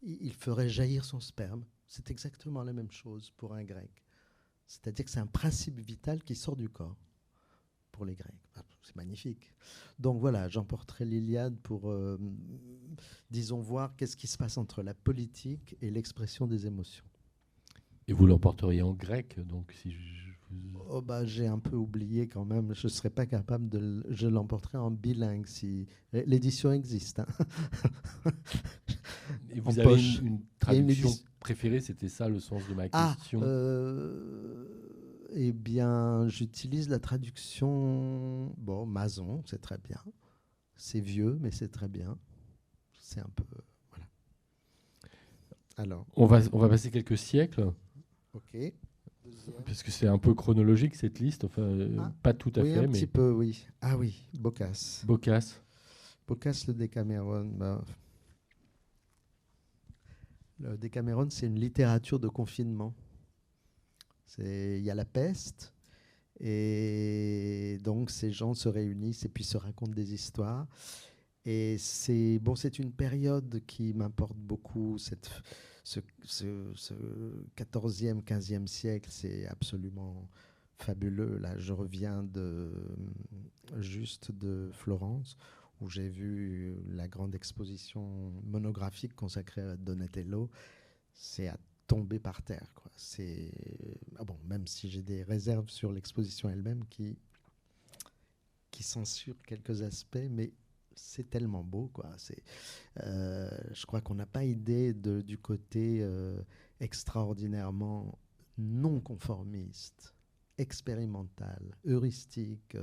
[0.01, 4.05] il ferait jaillir son sperme c'est exactement la même chose pour un grec.
[4.67, 6.95] C'est-à-dire que c'est un principe vital qui sort du corps
[7.91, 8.31] pour les Grecs.
[8.55, 9.51] Ah, c'est magnifique.
[9.97, 12.17] Donc voilà, j'emporterai l'Iliade pour, euh,
[13.31, 17.05] disons, voir qu'est-ce qui se passe entre la politique et l'expression des émotions.
[18.07, 20.28] Et vous l'emporteriez en grec, donc si je
[20.91, 22.73] Oh bah, j'ai un peu oublié quand même.
[22.73, 24.03] Je ne serais pas capable de.
[24.09, 27.19] Je l'emporterai en bilingue si l'édition existe.
[27.19, 27.27] Hein.
[29.51, 33.39] Et vous avez une, traduction préférée C'était ça le sens de ma ah, question?
[33.43, 34.67] Euh,
[35.31, 38.51] eh bien, j'utilise la traduction.
[38.57, 40.01] Bon, Mason, c'est très bien.
[40.75, 42.17] C'est vieux, mais c'est très bien.
[42.99, 43.43] C'est un peu.
[43.91, 44.05] Voilà.
[45.77, 46.07] Alors.
[46.15, 47.71] On va, on va passer quelques siècles.
[48.33, 48.57] Ok.
[49.65, 52.73] Parce que c'est un peu chronologique cette liste, enfin euh, ah, pas tout à oui,
[52.73, 52.79] fait.
[52.79, 53.65] Un petit peu, oui.
[53.81, 55.03] Ah oui, Bocas.
[55.05, 55.61] Bocas.
[56.27, 57.45] Bocas, le Décameron.
[57.55, 57.83] Bah,
[60.59, 62.93] le Décameron, c'est une littérature de confinement.
[64.37, 65.73] Il y a la peste,
[66.39, 70.67] et donc ces gens se réunissent et puis se racontent des histoires.
[71.45, 74.97] Et c'est bon, c'est une période qui m'importe beaucoup.
[74.97, 75.31] Cette,
[75.83, 76.93] ce, ce,
[77.57, 80.29] 14e, 15e siècle, c'est absolument
[80.77, 81.37] fabuleux.
[81.37, 82.71] Là, je reviens de,
[83.79, 85.37] juste de Florence,
[85.81, 90.49] où j'ai vu la grande exposition monographique consacrée à Donatello.
[91.13, 92.71] C'est à tomber par terre.
[92.95, 93.51] C'est
[94.17, 97.17] ah bon, même si j'ai des réserves sur l'exposition elle-même qui
[98.71, 100.53] qui censure quelques aspects, mais
[100.99, 101.89] c'est tellement beau.
[101.93, 102.09] Quoi.
[102.17, 102.43] C'est,
[103.01, 106.41] euh, je crois qu'on n'a pas idée de, du côté euh,
[106.79, 108.19] extraordinairement
[108.57, 110.15] non conformiste,
[110.57, 112.75] expérimental, heuristique,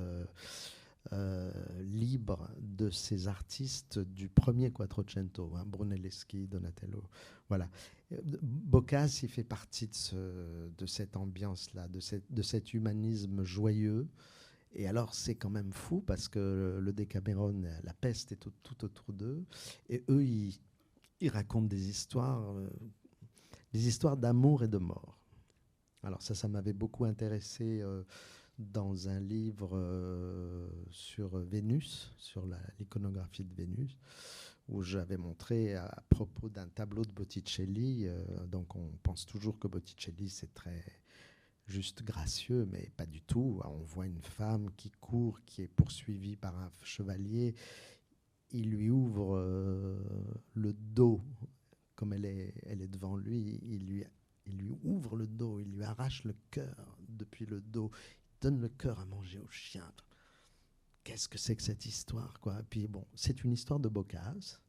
[1.12, 1.52] euh,
[1.82, 7.04] libre de ces artistes du premier Quattrocento, hein, Brunelleschi, Donatello.
[7.48, 7.68] Voilà.
[8.42, 14.08] Boccace, il fait partie de, ce, de cette ambiance-là, de cet humanisme joyeux
[14.78, 18.52] et alors, c'est quand même fou parce que le Décameron, la peste est tout,
[18.84, 19.42] autour d'eux.
[19.88, 20.60] Et eux, ils,
[21.30, 22.68] racontent des histoires, euh,
[23.72, 25.18] des histoires d'amour et de mort.
[26.02, 28.04] Alors, ça, ça m'avait beaucoup intéressé euh,
[28.58, 32.44] dans un livre euh, sur Vénus, sur
[32.78, 33.96] l'iconographie de Vénus,
[34.68, 38.08] où j'avais montré à propos d'un tableau de Botticelli.
[38.46, 40.84] donc, on pense toujours que Botticelli, c'est très
[41.66, 43.60] juste gracieux, mais pas du tout.
[43.64, 47.54] On voit une femme qui court, qui est poursuivie par un chevalier.
[48.50, 49.98] Il lui ouvre euh,
[50.54, 51.20] le dos,
[51.94, 53.60] comme elle est, elle est devant lui.
[53.64, 54.04] Il lui,
[54.46, 57.90] il lui ouvre le dos, il lui arrache le cœur depuis le dos.
[58.30, 59.92] Il donne le cœur à manger au chien.
[61.02, 62.62] Qu'est-ce que c'est que cette histoire quoi?
[62.68, 64.60] Puis bon, c'est une histoire de Boccace.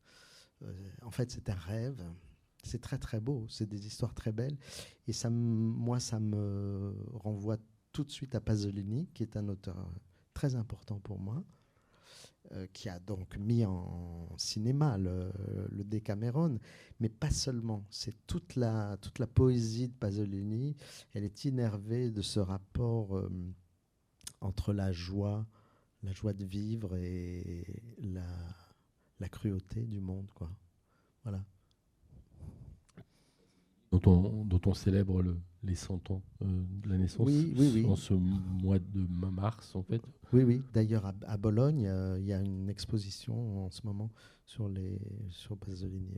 [0.63, 2.03] Euh, en fait, c'est un rêve
[2.67, 4.57] c'est très très beau, c'est des histoires très belles.
[5.07, 7.57] Et ça, moi, ça me renvoie
[7.91, 9.91] tout de suite à Pasolini, qui est un auteur
[10.33, 11.43] très important pour moi,
[12.51, 15.31] euh, qui a donc mis en cinéma le,
[15.69, 16.59] le Decameron,
[16.99, 17.85] mais pas seulement.
[17.89, 20.75] C'est toute la, toute la poésie de Pasolini.
[21.13, 23.31] Elle est innervée de ce rapport euh,
[24.41, 25.47] entre la joie,
[26.03, 27.65] la joie de vivre et
[27.97, 28.27] la,
[29.19, 30.51] la cruauté du monde, quoi.
[31.23, 31.43] Voilà
[33.99, 37.71] dont on, dont on célèbre le, les 100 ans euh, de la naissance oui, oui,
[37.75, 37.85] oui.
[37.85, 40.01] en ce mois de mars, en fait.
[40.33, 40.61] Oui, oui.
[40.73, 44.11] D'ailleurs, à, Bologne, il y a une exposition en ce moment
[44.45, 46.13] sur, les, sur Pasolini.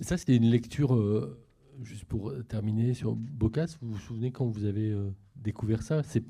[0.00, 1.38] Ça, c'est une lecture euh,
[1.82, 4.96] juste pour terminer sur Bocas, vous vous souvenez quand vous avez
[5.36, 6.02] découvert ça?
[6.02, 6.24] C'est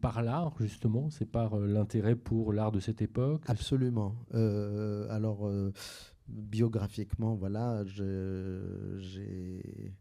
[0.00, 1.10] par l'art, justement?
[1.10, 3.42] C'est par l'intérêt pour l'art de cette époque?
[3.46, 4.14] Absolument.
[4.32, 5.50] alors,
[6.28, 9.94] biographiquement, voilà, j'ai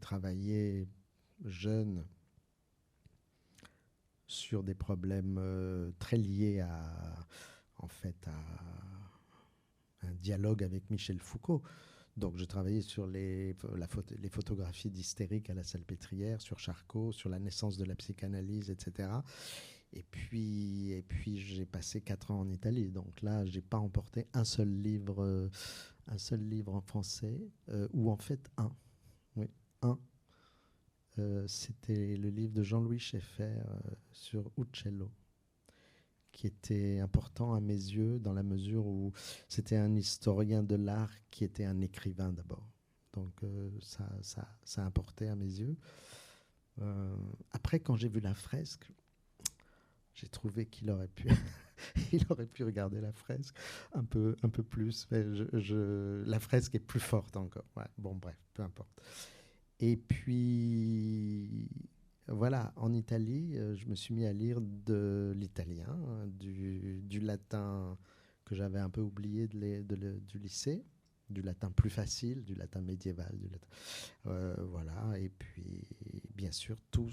[0.00, 0.88] travaillé
[1.44, 2.04] jeune
[4.26, 7.26] sur des problèmes euh, très liés à,
[7.78, 11.62] en fait, à un dialogue avec Michel Foucault.
[12.16, 13.56] Donc, je travaillais sur les,
[14.18, 19.08] les photographies d'hystérique à la salpêtrière, sur Charcot, sur la naissance de la psychanalyse, etc.
[19.92, 22.90] Et puis, et puis j'ai passé quatre ans en Italie.
[22.90, 25.48] Donc là, j'ai pas emporté un seul livre, euh,
[26.06, 28.74] un seul livre en français, euh, ou en fait un.
[29.36, 29.48] Oui,
[29.82, 29.98] un
[31.18, 33.56] euh, c'était le livre de Jean-Louis Schaeffer
[34.12, 35.10] sur Uccello,
[36.32, 39.12] qui était important à mes yeux dans la mesure où
[39.48, 42.70] c'était un historien de l'art qui était un écrivain d'abord.
[43.14, 43.42] Donc
[43.80, 45.76] ça, ça, ça importait à mes yeux.
[47.50, 48.92] après, quand j'ai vu la fresque,
[50.18, 51.28] j'ai trouvé qu'il aurait pu,
[52.12, 53.54] il aurait pu regarder la fresque
[53.92, 55.06] un peu, un peu plus.
[55.10, 57.64] Mais je, la fresque est plus forte encore.
[57.98, 58.90] bon, bref, peu importe.
[59.80, 61.68] Et puis,
[62.26, 67.96] voilà, en Italie, euh, je me suis mis à lire de l'italien, du, latin
[68.44, 70.84] que j'avais un peu oublié de du lycée,
[71.30, 73.68] du latin plus facile, du latin médiéval, du latin,
[74.26, 75.16] euh, voilà.
[75.18, 75.86] Et puis,
[76.34, 77.10] bien sûr, tout,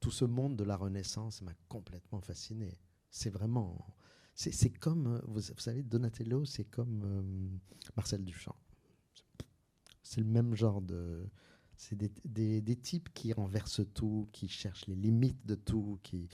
[0.00, 2.78] tout ce monde de la Renaissance m'a complètement fasciné.
[3.10, 3.94] C'est vraiment,
[4.34, 8.56] c'est comme, vous, savez, Donatello, c'est comme euh, Marcel Duchamp.
[10.02, 11.28] C'est le même genre de,
[11.76, 16.28] c'est des, types qui renversent tout, qui cherchent les limites de tout, qui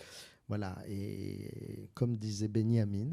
[0.48, 0.82] voilà.
[0.88, 3.10] Et comme disait Benjamin,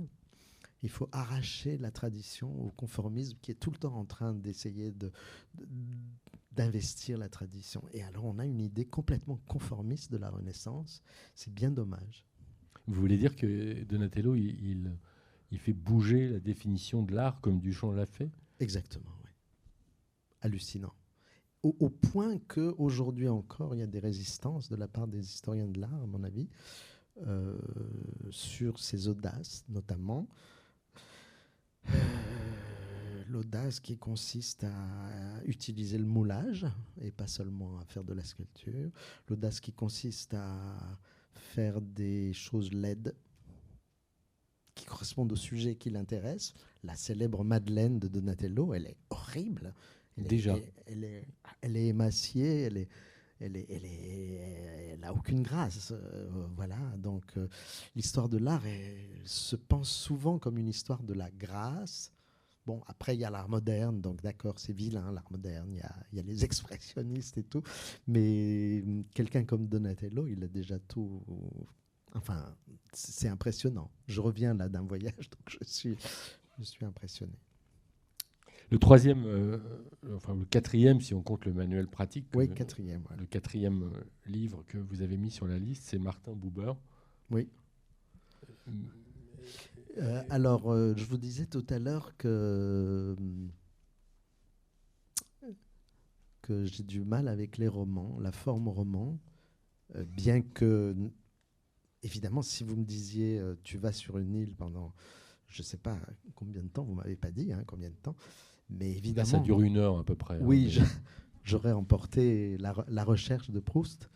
[0.83, 4.91] il faut arracher la tradition au conformisme qui est tout le temps en train d'essayer
[4.91, 5.11] de,
[6.51, 7.83] d'investir la tradition.
[7.91, 11.01] Et alors on a une idée complètement conformiste de la Renaissance.
[11.35, 12.25] C'est bien dommage.
[12.87, 14.91] Vous voulez dire que Donatello, il,
[15.51, 18.31] il fait bouger la définition de l'art comme Duchamp l'a fait?
[18.59, 19.29] Exactement, oui.
[20.41, 20.93] Hallucinant
[21.63, 25.79] au, point qu'aujourd'hui encore, il y a des résistances de la part des historiens de
[25.79, 26.49] l'art, à mon avis,
[27.27, 27.55] euh,
[28.31, 30.27] sur ces audaces, notamment.
[33.31, 36.67] L'audace qui consiste à utiliser le moulage
[36.99, 38.91] et pas seulement à faire de la sculpture.
[39.29, 40.99] L'audace qui consiste à
[41.33, 43.15] faire des choses laides
[44.75, 46.53] qui correspondent au sujet qui l'intéresse.
[46.83, 49.73] La célèbre Madeleine de Donatello, elle est horrible.
[50.17, 50.57] Déjà.
[50.85, 51.25] elle, est,
[51.61, 52.89] elle est émaciée, elle est,
[53.39, 55.91] elle, est, elle, est, elle a aucune grâce.
[55.91, 56.77] Euh, voilà.
[56.97, 57.47] Donc, euh,
[57.95, 58.63] l'histoire de l'art
[59.23, 62.11] se pense souvent comme une histoire de la grâce.
[62.65, 65.69] Bon, après, il y a l'art moderne, donc d'accord, c'est vilain, l'art moderne.
[65.71, 67.63] Il y a, y a, les expressionnistes et tout.
[68.07, 71.23] Mais hum, quelqu'un comme Donatello, il a déjà tout.
[72.13, 72.55] Enfin,
[72.93, 73.89] c'est impressionnant.
[74.07, 75.97] Je reviens là d'un voyage, donc je suis,
[76.59, 77.33] je suis impressionné.
[78.71, 79.57] Le troisième, euh,
[80.15, 82.27] enfin le quatrième, si on compte le manuel pratique.
[82.33, 83.03] Oui, quatrième.
[83.17, 86.71] Le quatrième euh, livre que vous avez mis sur la liste, c'est Martin Buber.
[87.31, 87.49] Oui.
[89.97, 93.15] Euh, alors, je vous disais tout à l'heure que,
[96.41, 99.19] que j'ai du mal avec les romans, la forme roman,
[100.07, 100.95] bien que,
[102.03, 104.93] évidemment, si vous me disiez tu vas sur une île pendant,
[105.47, 105.97] je ne sais pas
[106.35, 108.15] combien de temps, vous m'avez pas dit hein, combien de temps,
[108.69, 109.29] mais évidemment.
[109.29, 110.35] Ça dure une heure à peu près.
[110.35, 110.79] Hein, oui,
[111.43, 114.09] j'aurais emporté la, recherche de Proust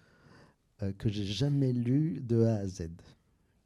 [0.82, 2.90] euh, que j'ai jamais lu de A à Z,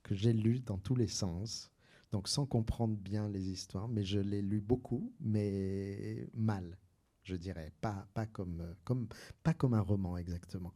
[0.04, 1.72] que j'ai lu dans tous les sens,
[2.12, 6.78] donc sans comprendre bien les histoires, mais je l'ai lu beaucoup, mais mal,
[7.24, 9.08] je dirais, pas, pas, comme, comme,
[9.44, 10.74] pas comme un roman exactement.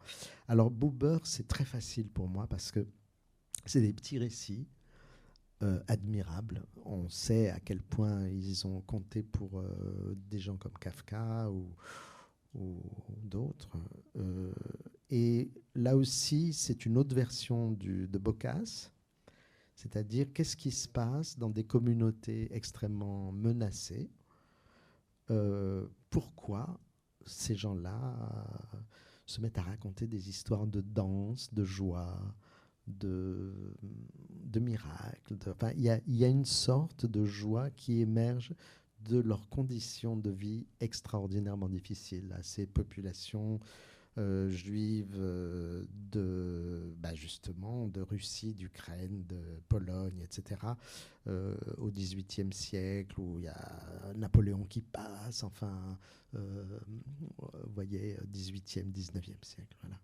[0.47, 2.87] Alors Boober, c'est très facile pour moi parce que
[3.65, 4.67] c'est des petits récits
[5.63, 6.65] euh, admirable.
[6.85, 11.73] On sait à quel point ils ont compté pour euh, des gens comme Kafka ou,
[13.23, 13.77] d'autres.
[14.17, 14.53] Euh,
[15.09, 18.91] et là aussi, c'est une autre version de Bocas,
[19.75, 24.09] c'est-à-dire qu'est-ce qui se passe dans des communautés extrêmement menacées.
[26.09, 26.79] pourquoi
[27.25, 28.15] ces gens-là
[29.25, 32.19] se mettent à raconter des histoires de danse, de joie,
[32.87, 35.37] de, de miracles.
[35.47, 38.53] enfin, il y, y a, une sorte de joie qui émerge
[38.99, 43.59] de leurs conditions de vie extraordinairement difficiles à ces populations
[44.19, 50.61] euh, juives euh, de, bah, justement, de Russie, d'Ukraine, de Pologne, etc.
[51.25, 55.97] Euh, au XVIIIe siècle, où il y a Napoléon qui passe, enfin,
[56.33, 56.39] vous
[57.73, 59.99] voyez, XVIIIe, XIXe siècle, voilà.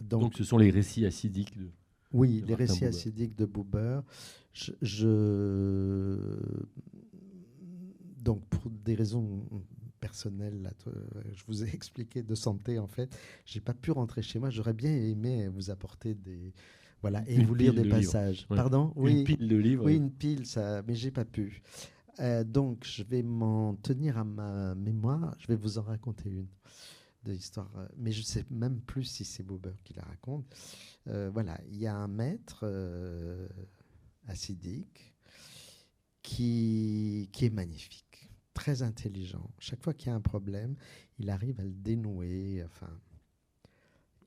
[0.00, 1.68] Donc, ce sont les récits acidiques de...
[2.12, 4.00] Oui, les récits acidiques de Buber.
[4.54, 6.38] je,
[8.16, 9.46] donc, pour des raisons
[10.04, 10.70] personnel, là,
[11.32, 13.16] je vous ai expliqué de santé en fait.
[13.46, 14.50] J'ai pas pu rentrer chez moi.
[14.50, 16.52] J'aurais bien aimé vous apporter des
[17.00, 18.46] voilà et vous lire des passages.
[18.48, 18.92] Pardon?
[18.96, 19.18] Oui.
[19.18, 19.84] Une pile de livres.
[19.84, 21.62] Oui, une pile, ça, mais j'ai pas pu.
[22.20, 25.34] Euh, donc je vais m'en tenir à ma mémoire.
[25.38, 26.48] Je vais vous en raconter une
[27.24, 30.44] de l'histoire, euh, mais je sais même plus si c'est Buber qui la raconte.
[31.08, 32.66] Euh, voilà, il y a un maître
[34.26, 35.14] acidique
[36.22, 38.03] qui, qui est magnifique
[38.54, 39.50] très intelligent.
[39.58, 40.76] Chaque fois qu'il y a un problème,
[41.18, 42.62] il arrive à le dénouer.
[42.64, 42.90] Enfin,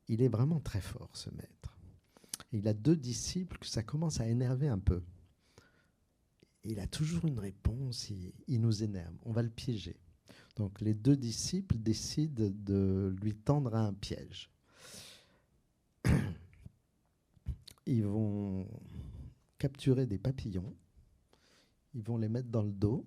[0.08, 1.78] il est vraiment très fort, ce maître.
[2.52, 5.02] il a deux disciples que ça commence à énerver un peu.
[6.64, 8.10] Il a toujours une réponse,
[8.48, 9.16] il, nous énerve.
[9.24, 9.96] On va le piéger.
[10.58, 14.50] Donc les deux disciples décident de lui tendre un piège.
[17.86, 18.68] Ils vont
[19.58, 20.76] capturer des papillons,
[21.94, 23.06] ils vont les mettre dans le dos,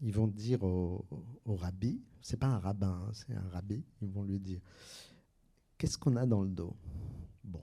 [0.00, 1.06] ils vont dire au,
[1.44, 4.60] au rabbi, c'est pas un rabbin, hein, c'est un rabbi, ils vont lui dire
[5.78, 6.74] Qu'est-ce qu'on a dans le dos?
[7.44, 7.62] Bon,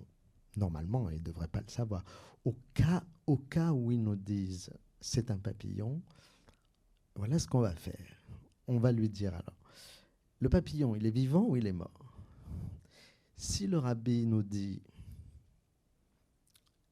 [0.56, 2.04] normalement, ils ne devraient pas le savoir.
[2.46, 4.70] Au cas, au cas où ils nous disent
[5.02, 6.02] c'est un papillon,
[7.16, 8.24] voilà ce qu'on va faire.
[8.68, 9.64] On va lui dire alors
[10.44, 12.20] le papillon, il est vivant ou il est mort?
[13.38, 14.82] Si le rabbi nous dit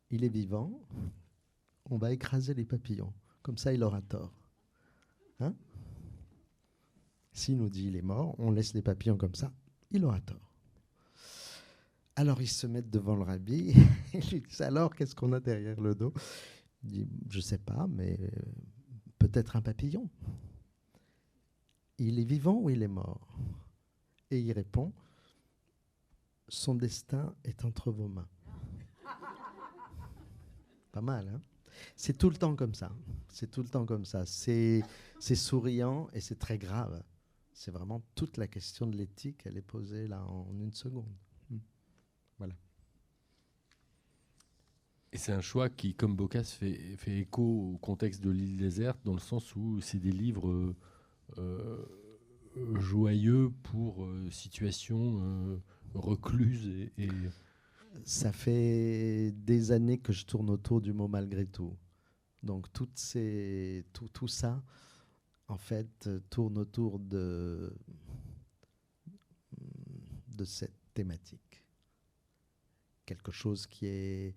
[0.10, 0.72] il est vivant,
[1.90, 3.14] on va écraser les papillons.
[3.42, 4.34] Comme ça, il aura tort.
[7.34, 9.52] S'il nous dit il est mort, on laisse les papillons comme ça,
[9.92, 10.52] il aura tort.
[12.16, 13.74] Alors ils se mettent devant le rabbi
[14.14, 16.14] et lui disent alors qu'est-ce qu'on a derrière le dos?
[16.84, 18.18] Il dit je sais pas, mais
[19.18, 20.10] peut-être un papillon.
[21.98, 23.28] Il est vivant ou il est mort?
[24.30, 24.92] Et il répond
[26.52, 28.28] son destin est entre vos mains.
[30.92, 31.42] Pas mal, hein?
[31.96, 32.92] C'est tout le temps comme ça.
[33.30, 34.26] C'est tout le temps comme ça.
[34.26, 34.84] C'est
[35.20, 37.02] souriant et c'est très grave.
[37.54, 41.14] C'est vraiment toute la question de l'éthique, elle est posée là en une seconde.
[41.50, 41.58] Hmm.
[42.38, 42.56] Voilà.
[45.14, 49.00] Et c'est un choix qui, comme Bocas, fait, fait écho au contexte de l'île déserte,
[49.04, 50.74] dans le sens où c'est des livres
[51.38, 51.86] euh,
[52.76, 55.58] joyeux pour euh, situations euh,
[55.94, 57.10] recluses et
[58.04, 61.78] ça fait des années que je tourne autour du mot malgré tout.
[62.44, 64.64] Donc toutes ces, tout, tout ça,
[65.52, 67.76] en fait, tourne autour de,
[70.46, 71.64] cette thématique.
[73.06, 74.36] Quelque chose qui est,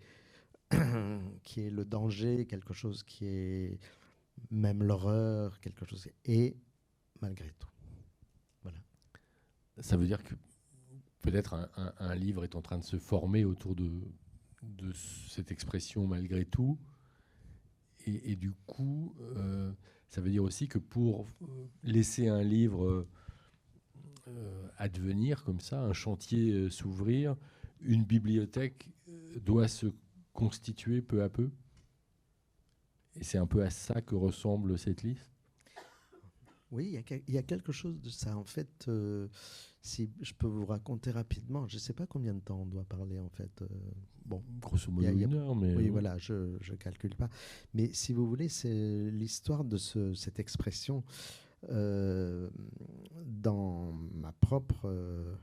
[1.45, 3.79] qui est le danger, quelque chose qui est
[4.51, 6.57] même l'horreur, quelque chose et
[7.23, 7.71] malgré tout.
[8.63, 8.81] Voilà.
[9.79, 10.35] Ça veut dire que
[11.23, 14.03] peut-être un, livre est en train de se former autour de,
[14.63, 16.77] de cette expression malgré tout.
[18.07, 19.73] Et, du coup, euh,
[20.09, 21.27] ça veut dire aussi que pour
[21.83, 23.07] laisser un livre
[24.29, 27.37] euh, advenir comme ça, un chantier euh, s'ouvrir,
[27.81, 28.89] une bibliothèque
[29.37, 29.87] doit se
[30.33, 31.51] constituer peu à peu?
[33.17, 35.34] Et c'est un peu à ça que ressemble cette liste?
[36.71, 36.99] Oui,
[37.29, 38.37] il y, a quelque chose de ça.
[38.37, 38.89] En fait,
[39.85, 42.85] si je peux vous raconter rapidement, je ne sais pas combien de temps on doit
[42.85, 43.61] parler en fait.
[43.61, 43.67] Euh,
[44.25, 47.29] bon, grosso modo une heure, mais oui, voilà, je ne calcule pas.
[47.75, 51.05] Mais si vous voulez, c'est l'histoire de ce, cette expression
[51.69, 52.49] euh,
[53.27, 55.35] dans ma propre euh,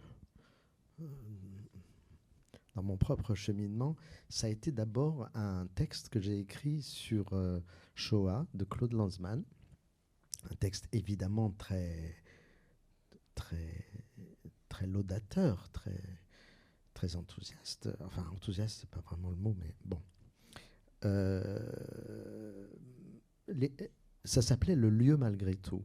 [2.74, 3.96] dans mon propre cheminement,
[4.28, 7.30] ça a été d'abord un texte que j'ai écrit sur
[7.94, 9.44] Shoah de Claude Lanzmann,
[10.50, 12.16] un texte évidemment très
[13.36, 13.92] très
[14.72, 16.02] très laudateur, très,
[16.94, 17.90] très enthousiaste.
[18.00, 20.02] Enfin, enthousiaste, c'est pas vraiment le mot, mais bon.
[21.04, 22.68] Euh,
[24.24, 25.84] ça s'appelait Le lieu malgré tout.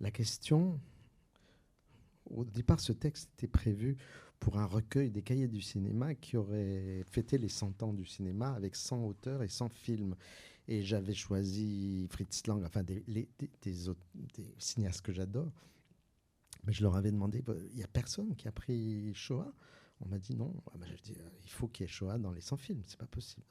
[0.00, 0.80] La question,
[2.26, 3.96] au départ, ce texte était prévu
[4.38, 8.52] pour un recueil des cahiers du cinéma qui aurait fêté les 100 ans du cinéma
[8.52, 10.14] avec 100 auteurs et 100 films.
[10.68, 15.52] Et j'avais choisi Fritz Lang, enfin des, des cinéastes que j'adore.
[16.66, 19.52] Mais je leur avais demandé, bah, il n'y a personne qui a pris Shoah?
[20.00, 20.52] On m'a dit non.
[20.66, 23.06] Ah, bah, euh, il faut qu'il y ait Shoah dans les 100 films, c'est pas
[23.06, 23.46] possible.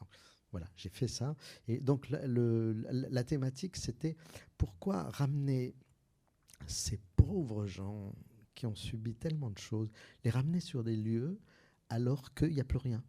[0.51, 1.35] voilà, j'ai fait ça.
[1.67, 4.15] Et donc la thématique, c'était
[4.57, 5.75] pourquoi ramener
[6.67, 8.13] ces pauvres gens
[8.53, 9.91] qui ont subi tellement de choses,
[10.23, 11.39] les ramener sur des lieux
[11.89, 13.03] alors qu'il n'y a plus rien,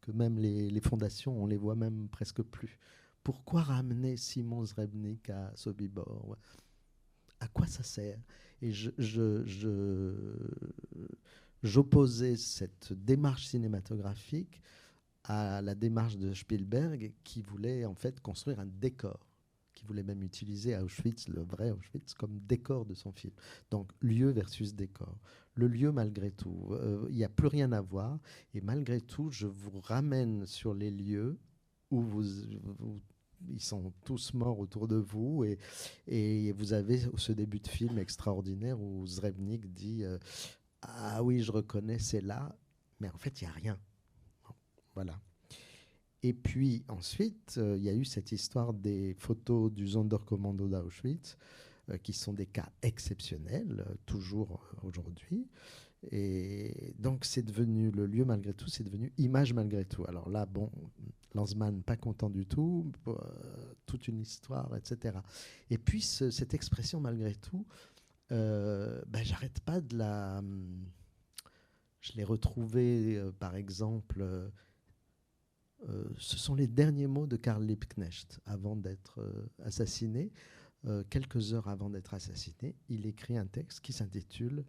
[0.00, 2.78] que même les, fondations, on les voit même presque plus.
[3.24, 6.36] Pourquoi ramener Simon Zrebnik à Sobibor?
[7.40, 8.20] À quoi ça sert?
[8.62, 8.70] Et
[11.62, 14.60] j'opposais cette démarche cinématographique
[15.24, 19.26] à la démarche de Spielberg qui voulait en fait construire un décor
[19.74, 23.32] qui voulait même utiliser Auschwitz, le vrai Auschwitz, comme décor de son film.
[23.70, 25.18] Donc lieu versus décor.
[25.54, 28.18] Le lieu, malgré tout, euh, il n'y a plus rien à voir.
[28.52, 31.38] Et malgré tout, je vous ramène sur les lieux
[31.90, 32.24] où vous,
[33.50, 35.44] ils sont tous morts autour de vous.
[35.44, 35.58] Et,
[36.06, 40.18] et, vous avez ce début de film extraordinaire où Zrebnik dit euh,
[40.82, 42.56] Ah oui, je reconnais, c'est là.
[43.00, 43.78] Mais en fait, il n'y a rien.
[44.94, 45.20] Voilà.
[46.22, 51.36] Et puis ensuite, euh, il y a eu cette histoire des photos du Sonderkommando d'Auschwitz,
[51.90, 55.46] euh, qui sont des cas exceptionnels, toujours aujourd'hui.
[56.10, 60.04] Et donc, c'est devenu le lieu malgré tout, c'est devenu image malgré tout.
[60.06, 60.70] Alors là, bon,
[61.34, 62.90] Lanzmann, pas content du tout,
[63.86, 65.18] toute une histoire, etc.
[65.70, 67.66] Et puis, cette expression malgré tout,
[68.30, 70.42] ben, j'arrête pas de la.
[72.00, 74.50] Je l'ai retrouvée, par exemple
[75.88, 80.32] euh, ce sont les derniers mots de Karl Liebknecht avant d'être euh, assassiné.
[80.86, 84.64] Euh, quelques heures avant d'être assassiné, il écrit un texte qui s'intitule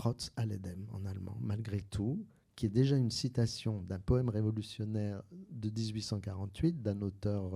[0.00, 2.24] Trotz alledem en allemand, malgré tout,
[2.56, 7.52] qui est déjà une citation d'un poème révolutionnaire de 1848 d'un auteur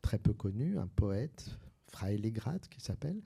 [0.00, 1.58] très peu connu, un poète,
[1.88, 3.20] Freiligrath qui s'appelle,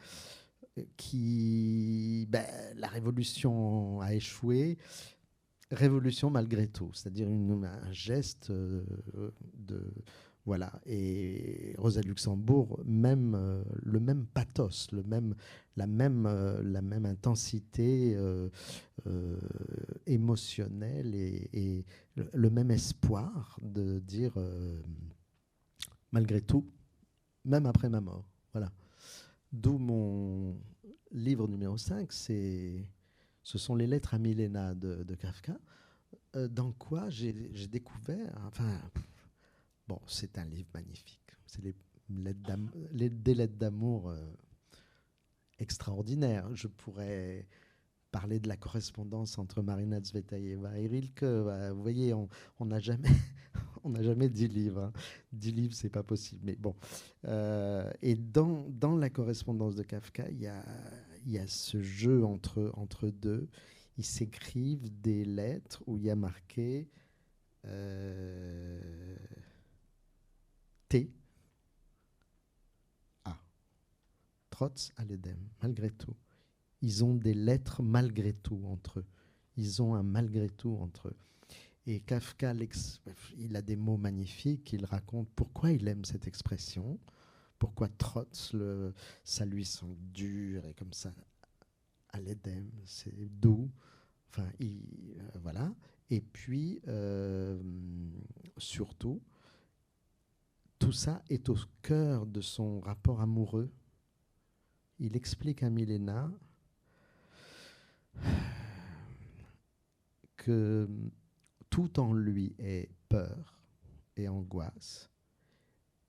[0.97, 2.45] qui ben,
[2.75, 4.77] la révolution a échoué,
[5.71, 8.83] révolution malgré tout, c'est-à-dire un geste euh,
[9.55, 9.89] de
[10.49, 10.73] voilà.
[10.87, 15.35] Et Rosa Luxembourg, même euh, le même pathos, le même,
[15.77, 18.17] la même, euh, la même intensité
[20.07, 21.85] émotionnelle et,
[22.17, 24.33] le même espoir de dire
[26.13, 26.67] malgré tout,
[27.45, 28.27] même après ma mort.
[28.53, 28.73] Voilà.
[29.53, 30.57] D'où mon
[31.13, 32.85] livre numéro 5, c'est
[33.49, 35.57] ce sont les lettres à Milena de, Kafka,
[36.37, 38.79] euh, dans quoi j'ai découvert, enfin,
[39.89, 41.35] bon, c'est un livre magnifique.
[41.47, 44.21] C'est des lettres d'amour euh,
[45.59, 46.55] extraordinaires.
[46.55, 47.49] Je pourrais
[48.11, 51.23] parler de la correspondance entre Marina Zvetaeva et Rilke.
[51.23, 52.29] Euh, vous voyez, on
[52.65, 53.09] n'a jamais,
[53.85, 54.85] on n'a jamais dix livres.
[54.85, 54.93] Hein.
[55.33, 56.43] Dix livres, c'est pas possible.
[56.45, 56.75] Mais bon.
[58.03, 63.49] et dans, la correspondance de Kafka, il y a ce jeu entre, deux.
[63.97, 66.89] Ils s'écrivent des lettres où il y a marqué
[67.65, 69.17] euh,
[70.89, 71.13] T.
[73.25, 73.39] A.
[74.51, 75.05] Trotz à
[75.63, 76.17] malgré tout.
[76.81, 79.07] Ils ont des lettres malgré tout entre eux.
[79.57, 81.17] Ils ont un malgré tout entre eux.
[81.87, 82.55] Et Kafka,
[83.37, 84.73] il a des mots magnifiques.
[84.73, 86.99] Il raconte pourquoi il aime cette expression
[87.59, 91.13] pourquoi Trotz, le, ça lui sent dur et comme ça,
[92.11, 93.71] à l'Edem, c'est doux.
[94.31, 95.75] Enfin, euh, voilà.
[96.11, 97.61] Et puis, euh,
[98.57, 99.21] surtout,
[100.79, 103.71] tout ça est au cœur de son rapport amoureux.
[104.99, 106.31] Il explique à Milena
[110.37, 110.89] que
[111.71, 113.61] tout en lui est peur
[114.17, 115.11] et angoisse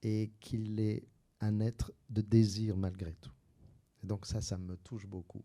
[0.01, 1.07] et qu'il est
[1.41, 3.33] un être de désir malgré tout.
[4.03, 5.43] Et donc ça, ça me touche beaucoup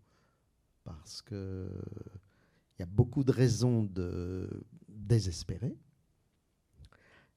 [0.85, 1.69] parce que
[2.77, 5.77] il y a beaucoup de raisons de désespérer.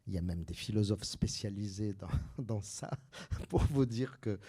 [0.08, 1.96] Il y a même des philosophes spécialisés
[2.38, 2.92] dans, ça
[3.50, 4.40] pour vous dire que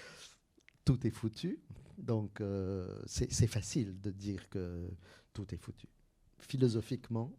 [0.84, 1.58] tout est foutu.
[1.98, 4.88] Donc euh, c'est facile de dire que
[5.32, 5.88] tout est foutu.
[6.38, 7.32] Philosophiquement,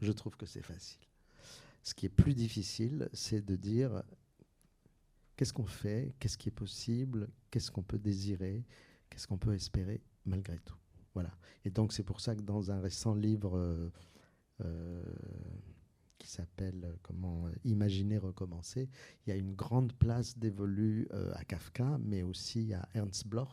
[0.00, 1.00] je trouve que c'est facile.
[1.82, 4.04] Ce qui est plus difficile, c'est de dire
[5.36, 6.14] Qu'est-ce qu'on fait?
[6.20, 7.28] Qu'est-ce qui est possible?
[7.50, 8.64] Qu'est-ce qu'on peut désirer?
[9.08, 10.76] Qu'est-ce qu'on peut espérer malgré tout?
[11.14, 11.30] Voilà.
[11.64, 13.90] Et donc c'est pour ça que dans un récent livre euh,
[14.60, 15.02] euh,
[16.22, 18.88] qui s'appelle euh, Comment imaginer recommencer,
[19.26, 23.48] il y a une grande place dévolue à Kafka, mais aussi à Ernst Bloch,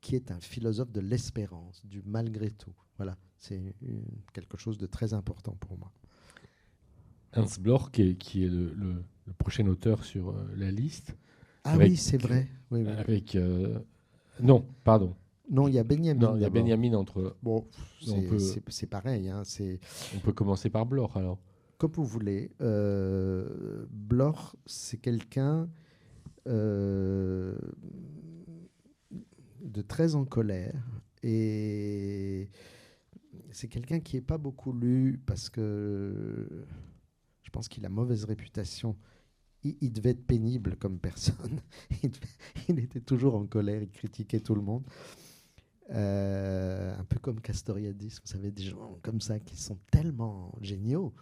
[0.00, 2.74] qui est un philosophe de l'espérance, du malgré tout.
[2.96, 3.74] Voilà, c'est
[4.32, 5.92] quelque chose de très important pour moi.
[7.32, 11.16] Ernst Bloch, qui est, qui est le le prochain auteur sur euh, la liste.
[11.64, 12.48] Ah oui, c'est vrai.
[12.98, 13.78] Avec euh,
[14.40, 15.14] non, pardon.
[15.50, 16.14] Non, il y a Benjamin.
[16.14, 17.36] Non, il y a Benjamin entre.
[17.42, 17.66] Bon,
[18.68, 19.28] c'est pareil.
[19.28, 19.42] Hein,
[20.14, 21.38] on peut commencer par Bloch alors.
[21.78, 22.50] Comme vous voulez.
[22.60, 25.68] Euh, Bloch, c'est quelqu'un.
[26.46, 27.56] de
[29.86, 30.74] très en colère.
[31.22, 32.48] Et
[33.52, 36.66] c'est quelqu'un qui n'est pas beaucoup lu parce que
[37.42, 38.96] je pense qu'il a mauvaise réputation.
[39.64, 41.60] Il, devait être pénible comme personne.
[42.68, 44.84] il, était toujours en colère, il critiquait tout le monde.
[45.90, 51.12] Euh, un peu comme Castoriadis, vous savez, des gens comme ça qui sont tellement géniaux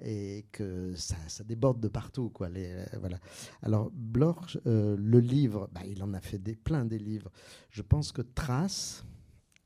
[0.00, 2.30] et que ça, déborde de partout.
[2.30, 3.18] Quoi, les, euh, voilà.
[3.62, 7.30] Alors, Bloch, euh, le livre, bah, il en a fait des, plein des livres.
[7.70, 9.04] Je pense que Trace,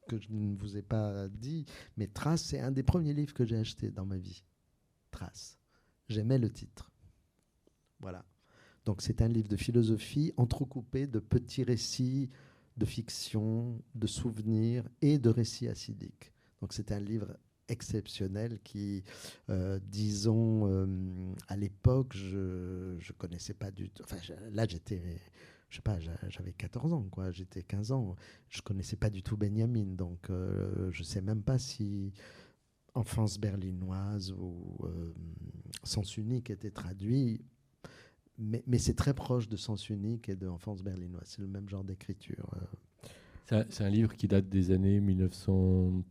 [0.08, 1.66] que je ne vous ai pas dit,
[1.96, 4.42] mais Trace, c'est un des premiers livres que j'ai acheté dans ma vie.
[5.10, 5.58] Trace.
[6.08, 6.90] J'aimais le titre.
[8.00, 8.24] Voilà.
[8.84, 12.30] Donc, c'est un livre de philosophie entrecoupé de petits récits
[12.80, 16.32] de fiction, de souvenirs et de récits acidiques.
[16.60, 17.36] Donc, c'est un livre
[17.68, 19.04] exceptionnel qui,
[19.50, 20.86] euh, disons, euh,
[21.48, 24.02] à l'époque, je ne connaissais pas du tout.
[24.02, 24.16] Enfin,
[24.52, 25.20] là, j'étais,
[25.68, 27.30] je sais pas, j'avais 14 ans, quoi.
[27.30, 28.16] J'étais 15 ans.
[28.48, 29.94] Je connaissais pas du tout Benjamin.
[29.94, 32.12] Donc, euh, je sais même pas si
[32.94, 34.78] Enfance berlinoise ou
[35.84, 37.44] Sens unique était traduit.
[38.40, 41.24] Mais, mais c'est très proche de Sens unique et de Enfance berlinoise.
[41.26, 42.48] C'est le même genre d'écriture.
[43.68, 46.02] C'est un, livre qui date des années 1900.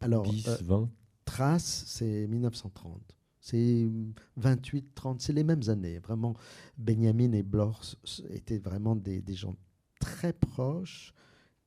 [0.00, 0.86] Alors, 10, 20 euh,
[1.24, 3.00] Trace, c'est 1930.
[3.40, 3.88] C'est
[4.36, 5.98] 28, 30, c'est les mêmes années.
[6.00, 6.34] Vraiment,
[6.76, 7.96] Benjamin et Bloch
[8.30, 9.56] étaient vraiment des, des, gens
[10.00, 11.14] très proches.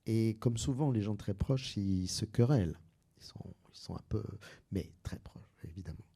[0.05, 2.77] Et comme souvent, les gens très proches, ils se querellent.
[3.17, 4.23] Ils sont, ils sont un peu,
[4.71, 6.08] mais très proches, évidemment.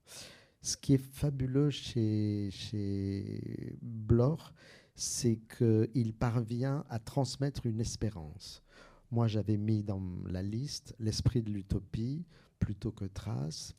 [0.64, 4.40] Ce qui est fabuleux chez, chez Bloch,
[4.96, 8.64] c'est qu'il parvient à transmettre une espérance.
[9.12, 12.26] Moi, j'avais mis dans la liste L'esprit de l'utopie
[12.60, 13.76] plutôt que Trace,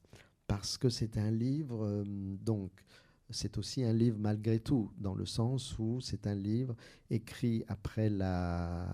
[0.46, 2.70] parce que c'est un livre, euh, donc,
[3.30, 6.76] c'est aussi un livre malgré tout, dans le sens où c'est un livre
[7.08, 8.86] écrit après la,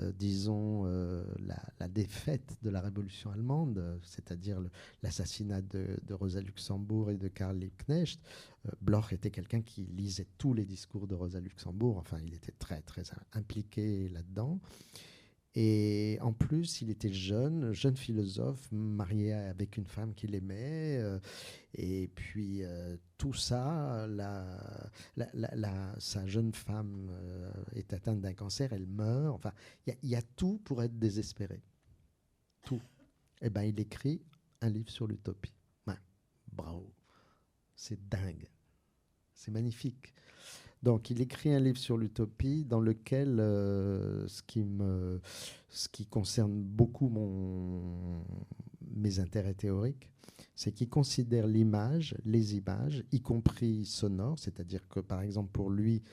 [0.00, 4.60] euh, disons, euh, la, défaite de la révolution allemande, c'est-à-dire
[5.02, 8.20] l'assassinat de, Rosa Luxembourg et de Karl Liebknecht.
[8.66, 12.52] Euh, Bloch était quelqu'un qui lisait tous les discours de Rosa Luxembourg, enfin, il était
[12.58, 14.60] très, très impliqué là-dedans.
[15.58, 20.98] Et en plus, il était jeune, jeune philosophe, marié avec une femme qu'il aimait.
[20.98, 21.18] Euh,
[21.72, 24.06] et puis euh, tout ça,
[25.98, 29.34] sa jeune femme euh, est atteinte d'un cancer, elle meurt.
[29.34, 29.52] Enfin,
[29.86, 31.62] il y, a tout pour être désespéré.
[32.62, 32.82] Tout.
[33.40, 34.20] Et eh ben, il écrit
[34.60, 35.54] un livre sur l'utopie.
[36.52, 36.92] bravo.
[37.74, 38.46] C'est dingue.
[39.32, 40.14] C'est magnifique.
[40.86, 44.40] Donc, il écrit un livre sur l'utopie dans lequel euh, ce,
[45.88, 47.10] qui concerne beaucoup
[48.94, 50.08] mes intérêts théoriques,
[50.54, 56.04] c'est qu'il considère l'image, les images, y compris sonores, c'est-à-dire que, par exemple, pour lui,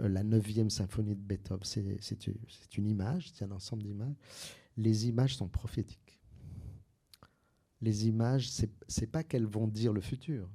[0.00, 1.62] euh, la neuvième symphonie de Beethoven,
[2.00, 4.16] c'est une image, c'est un ensemble d'images.
[4.76, 6.18] Les images sont prophétiques.
[7.80, 8.50] Les images,
[8.88, 10.50] c'est pas qu'elles vont dire le futur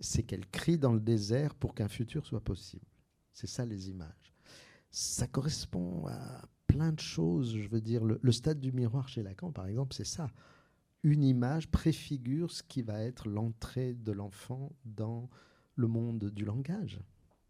[0.00, 2.86] c'est qu'elle crie dans le désert pour qu'un futur soit possible.
[3.32, 4.34] C'est ça les images.
[4.90, 7.56] Ça correspond à plein de choses.
[7.56, 10.30] Je veux dire, le, stade du miroir chez Lacan, par exemple, c'est ça.
[11.02, 15.28] Une image préfigure ce qui va être l'entrée de l'enfant dans
[15.74, 17.00] le monde du langage.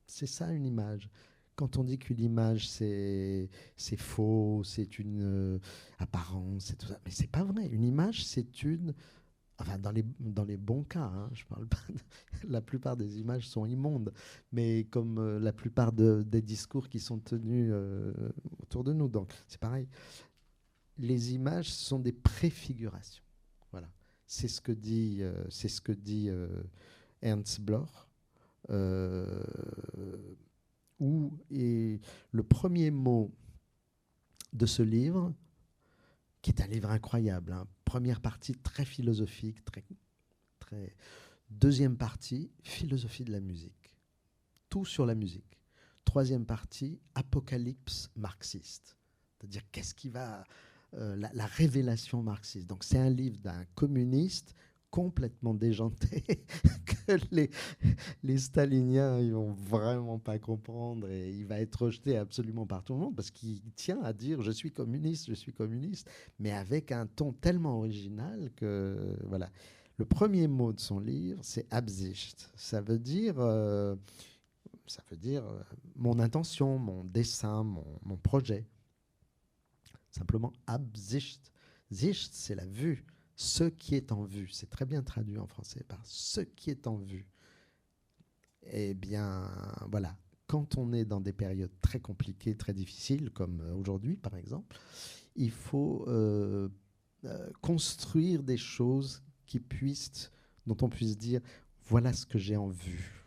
[0.06, 1.10] C'est ça une image.
[1.54, 3.48] Quand on dit qu'une image c'est
[3.96, 5.58] faux, c'est une euh,
[5.98, 7.66] apparence, c'est tout ça, mais c'est pas vrai.
[7.66, 8.94] Une image c'est une
[9.60, 11.78] Enfin, dans les, dans les bons cas, hein, je parle pas.
[12.48, 14.12] la plupart des images sont immondes,
[14.52, 18.12] mais comme euh, la plupart des discours qui sont tenus euh,
[18.62, 19.08] autour de nous.
[19.08, 19.88] Donc, c'est pareil.
[20.96, 23.24] Les images sont des préfigurations.
[23.72, 23.88] Voilà.
[24.26, 26.30] C'est ce que dit, euh, c'est ce que dit
[27.20, 27.88] Ernst Bloch.
[31.00, 32.00] où est
[32.32, 33.32] le premier mot
[34.52, 35.32] de ce livre,
[36.42, 37.52] qui est un livre incroyable.
[37.52, 37.66] Hein.
[37.88, 39.82] Première partie très philosophique, très,
[40.58, 40.94] très.
[41.48, 43.96] Deuxième partie, philosophie de la musique.
[44.68, 45.58] Tout sur la musique.
[46.04, 48.98] Troisième partie, apocalypse marxiste.
[49.32, 50.44] C'est-à-dire qu'est-ce qui va.
[50.94, 52.66] Euh, la, révélation marxiste?
[52.66, 54.54] Donc c'est un livre d'un communiste
[54.90, 56.24] complètement déjanté
[57.06, 57.12] que
[58.22, 62.94] les, staliniens ils vont vraiment pas comprendre et il va être rejeté absolument par tout
[62.94, 66.92] le monde parce qu'il tient à dire je suis communiste, je suis communiste, mais avec
[66.92, 69.50] un ton tellement original que voilà.
[69.98, 72.48] Le premier mot de son livre, c'est Absicht.
[72.54, 73.96] Ça veut dire, euh,
[74.86, 75.60] ça veut dire euh,
[75.96, 78.64] mon intention, mon dessin, mon, mon projet.
[80.10, 81.52] Simplement Absicht.
[81.90, 83.04] Sicht, c'est la vue
[83.40, 84.48] ce qui est en vue.
[84.48, 87.26] C'est très bien traduit en français par ce qui est en vue.
[88.64, 89.48] Eh bien,
[89.88, 90.18] voilà.
[90.48, 94.76] quand on est dans des périodes très compliquées, très difficiles, comme aujourd'hui par exemple,
[95.36, 96.08] il faut
[97.60, 100.32] construire des choses qui puissent,
[100.66, 101.40] dont on puisse dire,
[101.84, 103.24] voilà ce que j'ai en vue.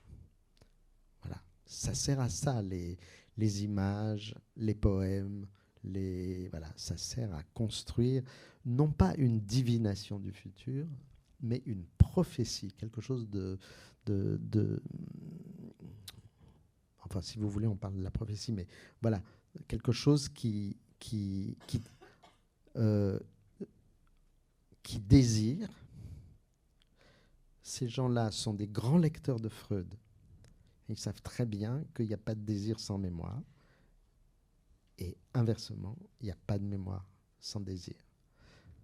[1.22, 2.98] Voilà, ça sert à ça les,
[3.38, 5.48] les images, les poèmes,
[5.84, 8.24] les voilà, ça sert à construire
[8.66, 10.86] non pas une divination du futur,
[11.42, 13.58] mais une prophétie, quelque chose de,
[14.06, 14.82] de,
[17.04, 18.68] enfin si vous voulez on parle de la prophétie, mais
[19.02, 19.22] voilà
[19.68, 20.78] quelque chose qui
[22.78, 23.20] euh,
[24.84, 25.70] qui désire.
[27.62, 29.94] Ces gens-là sont des grands lecteurs de Freud.
[30.90, 33.42] Ils savent très bien qu'il n'y a pas de désir sans mémoire.
[34.98, 37.06] Et inversement, il n'y a pas de mémoire
[37.40, 37.96] sans désir.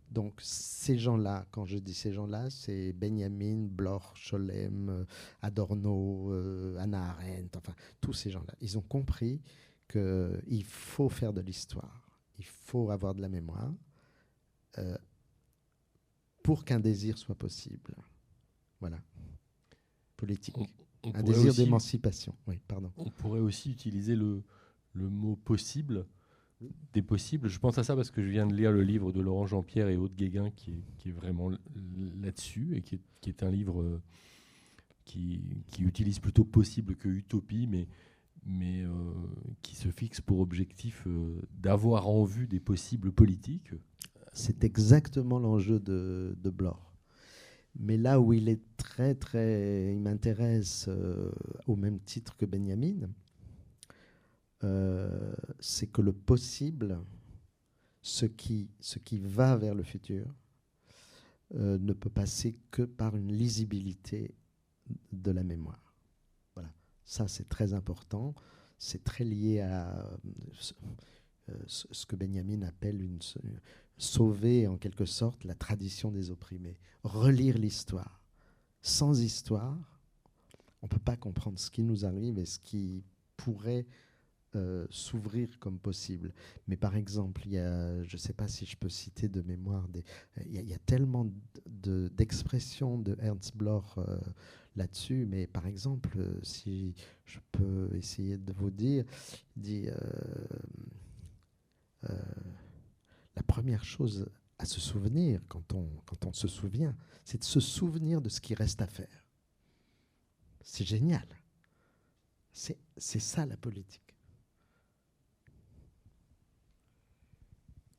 [0.10, 5.06] Donc ces gens-là, quand je dis ces gens-là, c'est Benjamin, Bloch, Scholem,
[5.42, 8.54] Adorno, euh, Anna Arendt, enfin tous ces gens-là.
[8.62, 9.42] Ils ont compris
[9.90, 13.74] qu'il faut faire de l'histoire, il faut avoir de la mémoire
[14.78, 14.98] euh,
[16.44, 17.94] pour qu'un désir soit possible.
[18.80, 19.00] Voilà.
[20.16, 20.56] Politique.
[21.14, 22.36] un désir d'émancipation.
[22.48, 22.92] Oui, pardon.
[22.98, 24.44] On pourrait aussi utiliser le,
[24.94, 26.06] le mot possible
[26.94, 27.48] des possibles.
[27.48, 29.90] Je pense à ça parce que je viens de lire le livre de Laurent Jean-Pierre
[29.90, 30.72] et Aude Guéguin qui
[31.06, 31.50] est, vraiment
[32.22, 34.02] là-dessus et qui est, un livre euh,
[35.06, 35.42] qui,
[35.80, 37.88] utilise plutôt possible que utopie, mais,
[38.84, 38.90] euh,
[39.62, 43.72] qui se fixe pour objectif euh, d'avoir en vue des possibles politiques.
[44.34, 46.78] C'est exactement l'enjeu de, Bloch.
[47.80, 49.94] Mais là où il est très, très.
[49.94, 50.90] Il m'intéresse
[51.68, 53.08] au même titre que Benjamin,
[54.64, 57.00] euh, c'est que le possible,
[58.02, 60.26] ce qui, ce qui va vers le futur,
[61.56, 64.36] euh, ne peut passer que par une lisibilité
[65.12, 65.96] de la mémoire.
[66.56, 66.74] Voilà,
[67.06, 68.34] ça c'est très important.
[68.80, 70.20] C'est très lié à
[71.50, 73.08] euh, ce que Benjamin appelle
[73.98, 78.22] sauver en quelque sorte la tradition des opprimés, relire l'histoire.
[78.82, 79.78] Sans histoire,
[80.82, 83.04] on ne peut pas comprendre ce qui nous arrive et ce qui
[83.36, 83.88] pourrait
[84.58, 86.34] euh, s'ouvrir comme possible.
[86.68, 89.42] Mais par exemple, il y a, je ne sais pas si je peux citer de
[89.42, 89.88] mémoire,
[90.46, 91.28] il, y a, tellement
[91.66, 94.20] d'expressions de, Ernst Bloch euh,
[94.76, 96.96] là-dessus, mais par exemple, si
[97.26, 99.06] je peux essayer de vous dire,
[99.56, 99.88] dit,
[102.10, 102.16] euh,
[103.36, 104.28] la première chose
[104.60, 108.42] à se souvenir quand on, quand on se souvient, c'est de se souvenir de ce
[108.42, 109.24] qui reste à faire.
[110.62, 111.28] C'est génial.
[112.52, 114.07] C'est ça la politique.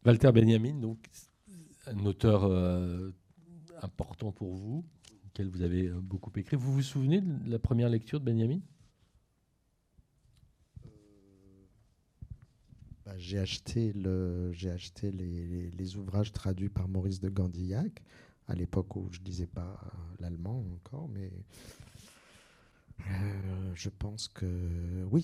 [0.09, 1.06] Walter Benjamin, donc
[1.86, 3.11] un auteur euh,
[3.82, 4.82] important pour vous,
[5.26, 6.56] auquel vous avez euh, beaucoup écrit.
[6.56, 8.61] Vous vous souvenez de la première lecture de Benjamin?
[10.86, 10.88] Euh,
[13.04, 13.92] bah, J'ai acheté,
[14.52, 18.02] j'ai acheté les, ouvrages traduits par Maurice de Gandillac,
[18.46, 19.78] à l'époque où je ne lisais pas
[20.20, 21.30] l'allemand encore, mais
[23.74, 25.22] je pense que oui,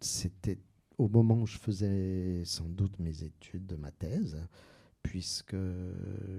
[0.00, 0.58] c'était
[0.98, 4.38] au moment où je faisais sans doute mes études de ma thèse,
[5.02, 5.56] puisque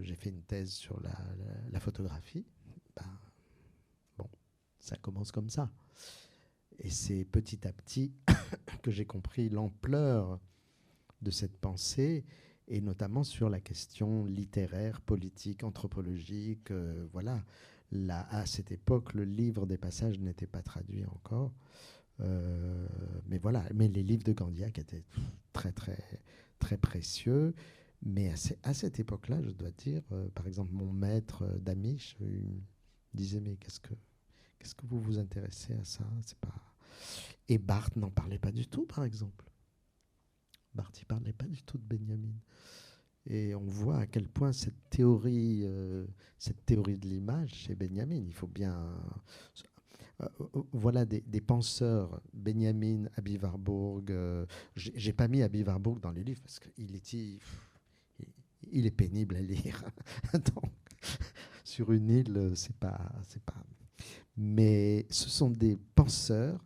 [0.01, 2.45] j'ai fait une thèse sur la, photographie,
[2.95, 3.19] ben,
[4.17, 4.29] bon,
[4.79, 5.71] ça commence comme ça.
[6.79, 8.13] Et c'est petit à petit
[8.81, 10.39] que j'ai compris l'ampleur
[11.21, 12.25] de cette pensée,
[12.67, 16.71] et notamment sur la question littéraire, politique, anthropologique.
[16.71, 17.43] Euh, voilà.
[17.91, 21.53] Là, à cette époque, le livre des passages n'était pas traduit encore.
[22.21, 22.87] Euh,
[23.27, 25.03] mais voilà, mais les livres de Gandiac étaient
[25.53, 26.21] très très
[26.59, 27.53] très précieux.
[28.03, 28.31] Mais
[28.63, 32.17] à, cette époque-là, je dois dire, euh, par exemple, mon maître euh, d'Amish
[33.13, 33.93] disait mais qu'est-ce que
[34.77, 36.03] que vous vous intéressez à ça?
[36.41, 36.75] Pas
[37.47, 39.45] et Barthes n'en parlait pas du tout, par exemple.
[40.73, 42.33] Barthes ne parlait pas du tout de Benjamin.
[43.27, 45.67] Et on voit à quel point cette théorie,
[46.39, 48.99] cette théorie de l'image chez Benjamin, il faut bien
[50.71, 54.11] voilà des, penseurs, Benjamin, Abi Warburg.
[54.11, 54.45] Euh,
[54.75, 56.95] j'ai pas mis Abi Warburg dans les livres parce qu'il
[58.85, 59.83] est, pénible à lire.
[61.63, 63.63] Sur une île, c'est pas, c'est pas.
[64.37, 66.63] Mais ce sont des penseurs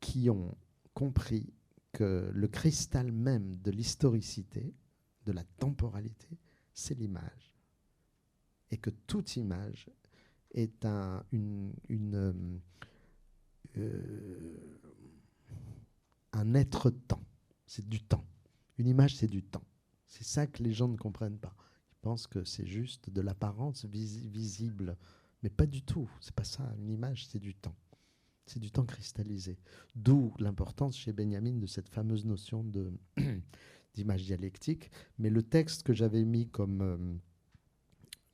[0.00, 0.56] qui ont
[0.92, 1.52] compris
[1.92, 4.74] que le cristal même de l'historicité,
[5.24, 6.28] de la temporalité,
[6.72, 7.54] c'est l'image.
[8.70, 9.88] Et que toute image
[10.54, 11.72] est un, une,
[12.14, 12.32] euh,
[13.76, 14.78] euh,
[16.32, 17.22] un être-temps.
[17.66, 18.24] C'est du temps.
[18.78, 19.64] Une image, c'est du temps.
[20.06, 21.54] C'est ça que les gens ne comprennent pas.
[21.92, 24.96] Ils pensent que c'est juste de l'apparence visible,
[25.42, 26.08] mais pas du tout.
[26.20, 26.72] C'est pas ça.
[26.78, 27.76] Une image, c'est du temps.
[28.46, 29.58] C'est du temps cristallisé.
[29.96, 32.92] D'où l'importance chez Benjamin de cette fameuse notion de
[33.94, 34.90] d'image dialectique.
[35.18, 37.14] Mais le texte que j'avais mis comme, euh,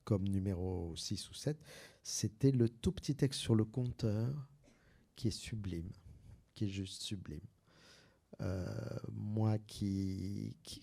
[0.05, 1.62] comme numéro 6 ou 7,
[2.11, 4.48] c'était le tout petit texte sur le compteur
[5.14, 5.90] qui est sublime,
[6.54, 7.46] qui est juste sublime.
[8.40, 8.66] Euh,
[9.12, 10.82] moi qui, qui,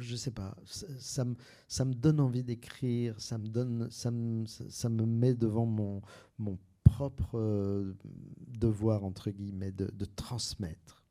[0.00, 1.36] je sais pas, ça, me,
[1.68, 6.02] ça me donne envie d'écrire, ça me donne, ça me, ça me met devant mon,
[6.38, 7.94] mon propre euh,
[8.48, 11.04] devoir entre guillemets de, de transmettre,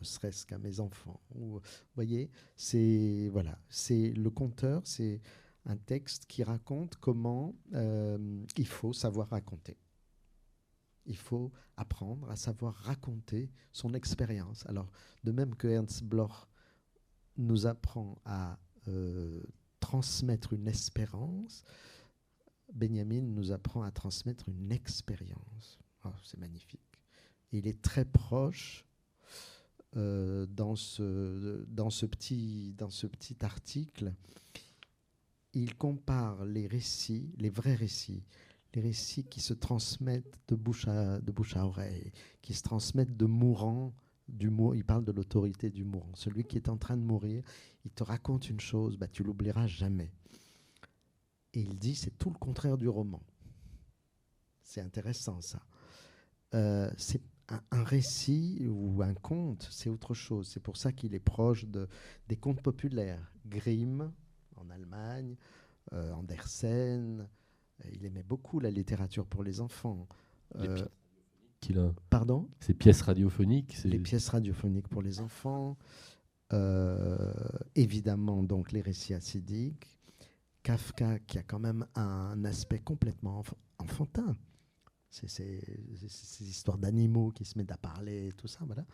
[0.00, 1.20] ne serait-ce qu'à mes enfants.
[1.34, 1.60] Vous
[1.94, 5.20] voyez, c'est voilà, c'est le conteur, c'est
[5.66, 9.78] un texte qui raconte comment euh, il faut savoir raconter.
[11.06, 14.64] Il faut apprendre à savoir raconter son expérience.
[14.66, 14.90] Alors,
[15.24, 16.48] de même que Ernst Bloch
[17.36, 18.58] nous apprend à
[18.88, 19.42] euh,
[19.80, 21.64] transmettre une espérance,
[22.72, 25.78] Benjamin nous apprend à transmettre une expérience.
[26.04, 27.00] Oh, c'est magnifique.
[27.52, 28.84] Il est très proche
[29.96, 34.14] euh, dans, ce, dans, ce petit, dans ce petit article.
[35.52, 38.24] Il compare les récits, les vrais récits,
[38.74, 43.92] les récits qui se transmettent de bouche à, oreille, qui se transmettent de mourant
[44.28, 46.14] du mour, il parle de l'autorité du mourant.
[46.14, 47.42] Celui qui est en train de mourir,
[47.84, 50.12] il te raconte une chose, bah, tu l'oublieras jamais.
[51.52, 53.20] Et il dit, c'est tout le contraire du roman.
[54.62, 55.66] C'est intéressant ça.
[56.54, 60.48] Euh, c'est un, récit ou un conte, c'est autre chose.
[60.48, 61.88] C'est pour ça qu'il est proche de,
[62.28, 63.32] des contes populaires.
[63.46, 64.12] Grimm
[64.60, 65.36] en Allemagne,
[65.92, 67.28] euh, Andersen.
[67.92, 70.06] Il aimait beaucoup la littérature pour les enfants.
[70.56, 70.86] Euh,
[71.60, 71.92] qu'il a.
[72.10, 72.48] Pardon?
[72.60, 73.78] Ces pièces radiophoniques.
[73.84, 75.76] Les pièces radiophoniques pour les enfants.
[76.52, 77.32] Euh,
[77.74, 79.96] évidemment, donc les récits acidiques.
[80.62, 84.36] Kafka, qui a quand même un aspect complètement enf enfantin.
[85.08, 85.60] C'est ces,
[86.06, 88.84] ces histoires d'animaux qui se mettent à parler, tout ça, voilà.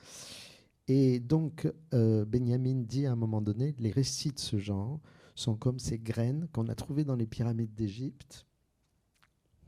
[0.89, 5.01] Et donc, euh, Benjamin dit à un moment donné, les récits de ce genre
[5.37, 8.47] sont comme ces graines qu'on a trouvées dans les pyramides d'Égypte,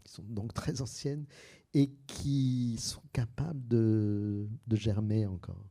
[0.02, 1.26] qui sont donc très anciennes,
[1.74, 5.64] et qui sont capables de, germer encore.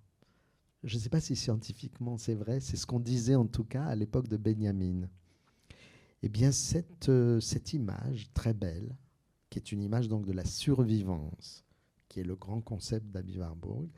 [0.84, 3.84] Je ne sais pas si scientifiquement c'est vrai, c'est ce qu'on disait en tout cas
[3.86, 5.10] à l'époque de Benjamin.
[6.24, 8.96] Eh bien, cette, euh, cette image très belle,
[9.50, 11.64] qui est une image donc de la survivance,
[12.08, 13.90] qui est le grand concept d'Abi Warburg,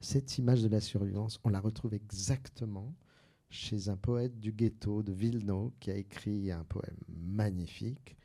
[0.00, 2.94] cette image de la survivance, on la retrouve exactement
[3.52, 8.16] chez un poète du ghetto de Vilno qui a écrit un poème magnifique,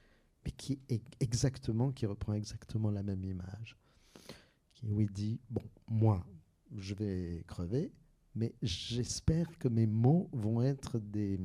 [0.46, 0.80] mais qui
[1.20, 3.76] exactement, qui reprend exactement la même image,
[4.84, 6.26] où il dit bon, moi,
[6.78, 7.92] je vais crever,
[8.36, 11.38] mais j'espère que mes mots vont être des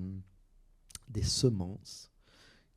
[1.08, 2.12] des semences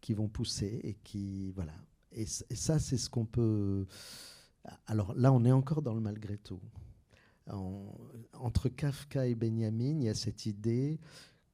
[0.02, 1.76] qui vont pousser et qui voilà.
[2.12, 3.86] Et ça, c'est ce qu'on peut.
[4.88, 6.62] Alors là, on est encore dans le malgré tout.
[7.52, 7.94] En,
[8.34, 11.00] entre Kafka et Benjamin, il y a cette idée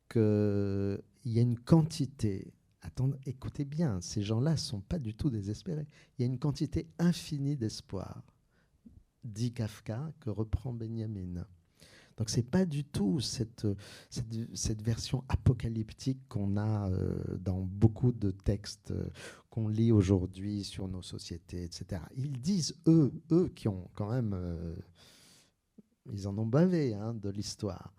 [0.10, 2.54] qu'il y a une quantité.
[2.82, 5.88] Attendez, écoutez bien, ces gens-là ne sont pas du tout désespérés.
[6.18, 8.24] Il y a une quantité infinie d'espoir,
[9.24, 11.46] dit Kafka, que reprend Benjamin.
[12.18, 13.66] Donc c'est pas du tout cette
[14.82, 19.10] version apocalyptique qu'on a euh, dans beaucoup de textes euh,
[19.50, 22.02] qu'on lit aujourd'hui sur nos sociétés, etc.
[22.16, 24.34] Ils disent, eux, eux qui ont quand même...
[24.34, 24.76] Euh,
[26.12, 27.94] ils en ont bavé hein, de l'histoire.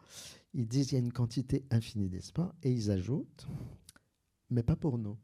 [0.55, 3.47] Ils disent qu'il y a une quantité infinie d'espoir et ils ajoutent,
[4.51, 5.19] mais pas pour nous.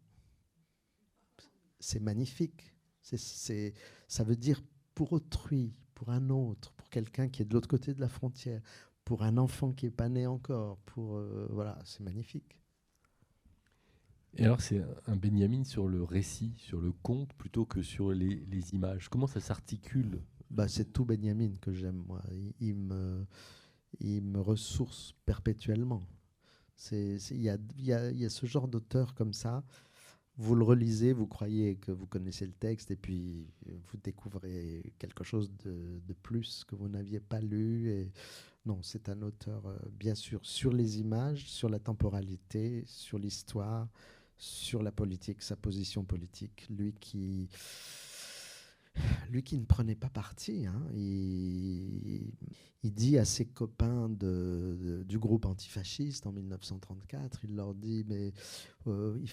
[1.80, 2.72] C'est magnifique.
[3.02, 4.62] Ça veut dire
[4.94, 8.62] pour autrui, pour un autre, pour quelqu'un qui est de l'autre côté de la frontière,
[9.04, 10.78] pour un enfant qui n'est pas né encore.
[10.78, 12.58] Pour, euh, voilà, c'est magnifique.
[14.34, 18.74] Et alors, c'est un Benjamin sur le récit, sur le conte, plutôt que sur les
[18.74, 19.08] images.
[19.08, 22.22] Comment ça s'articule bah, C'est tout Benjamin que j'aime, moi.
[22.60, 23.26] Il, me,
[24.00, 26.06] il me ressource perpétuellement.
[26.92, 29.64] Il y a, y, a, y a ce genre d'auteur comme ça
[30.38, 35.24] vous le relisez, vous croyez que vous connaissez le texte et puis vous découvrez quelque
[35.24, 37.90] chose de, de plus que vous n'aviez pas lu.
[37.90, 38.12] Et
[38.64, 43.88] non, c'est un auteur, euh, bien sûr, sur les images, sur la temporalité, sur l'histoire,
[44.36, 46.68] sur la politique, sa position politique.
[46.70, 47.48] Lui qui,
[49.30, 52.32] lui qui ne prenait pas parti, hein, il,
[52.82, 58.32] dit à ses copains du groupe antifasciste en 1934, il leur dit mais
[58.86, 59.30] euh, il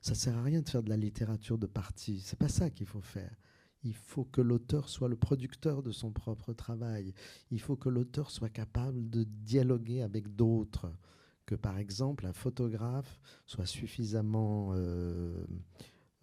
[0.00, 2.86] ça sert à rien de faire de la littérature de parti, c'est pas ça qu'il
[2.86, 3.36] faut faire.
[3.84, 7.14] Il faut que l'auteur soit le producteur de son propre travail.
[7.50, 10.92] Il faut que l'auteur soit capable de dialoguer avec d'autres.
[11.46, 15.44] Que par exemple un photographe soit suffisamment euh,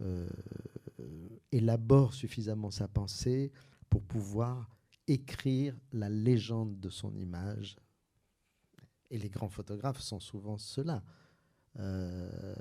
[0.01, 0.29] euh,
[1.51, 3.51] élabore suffisamment sa pensée
[3.89, 4.75] pour pouvoir
[5.07, 7.77] écrire la légende de son image.
[9.09, 11.03] Et les grands photographes sont souvent ceux-là.
[11.77, 12.55] Euh,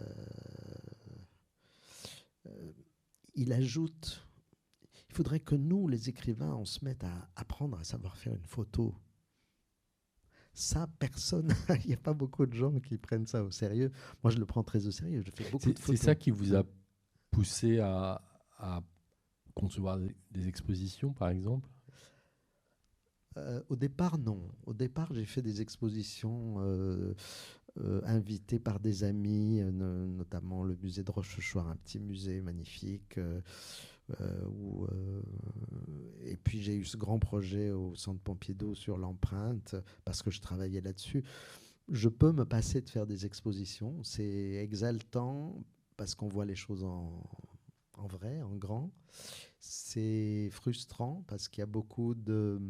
[2.46, 2.72] euh,
[3.34, 4.26] il ajoute,
[5.08, 8.46] il faudrait que nous, les écrivains, on se mette à apprendre à savoir faire une
[8.46, 8.94] photo.
[10.54, 13.92] Ça, personne, il n'y a pas beaucoup de gens qui prennent ça au sérieux.
[14.24, 15.22] Moi, je le prends très au sérieux.
[15.22, 16.64] Je fais beaucoup de C'est ça qui vous a
[17.30, 18.22] poussé à,
[19.54, 19.98] concevoir
[20.30, 21.68] des expositions, par exemple
[23.36, 24.40] euh, Au départ, non.
[24.66, 27.14] Au départ, j'ai fait des expositions euh,
[27.80, 33.18] euh, invité par des amis, notamment le musée de Rochechouart, un petit musée magnifique.
[36.24, 40.40] Et puis j'ai eu ce grand projet au Centre Pompidou sur l'empreinte, parce que je
[40.40, 41.24] travaillais là-dessus.
[41.90, 44.02] Je peux me passer de faire des expositions.
[44.02, 45.62] C'est exaltant,
[45.96, 47.22] parce qu'on voit les choses en,
[47.98, 48.90] en vrai, en grand.
[49.60, 52.60] C'est frustrant, parce qu'il y a beaucoup de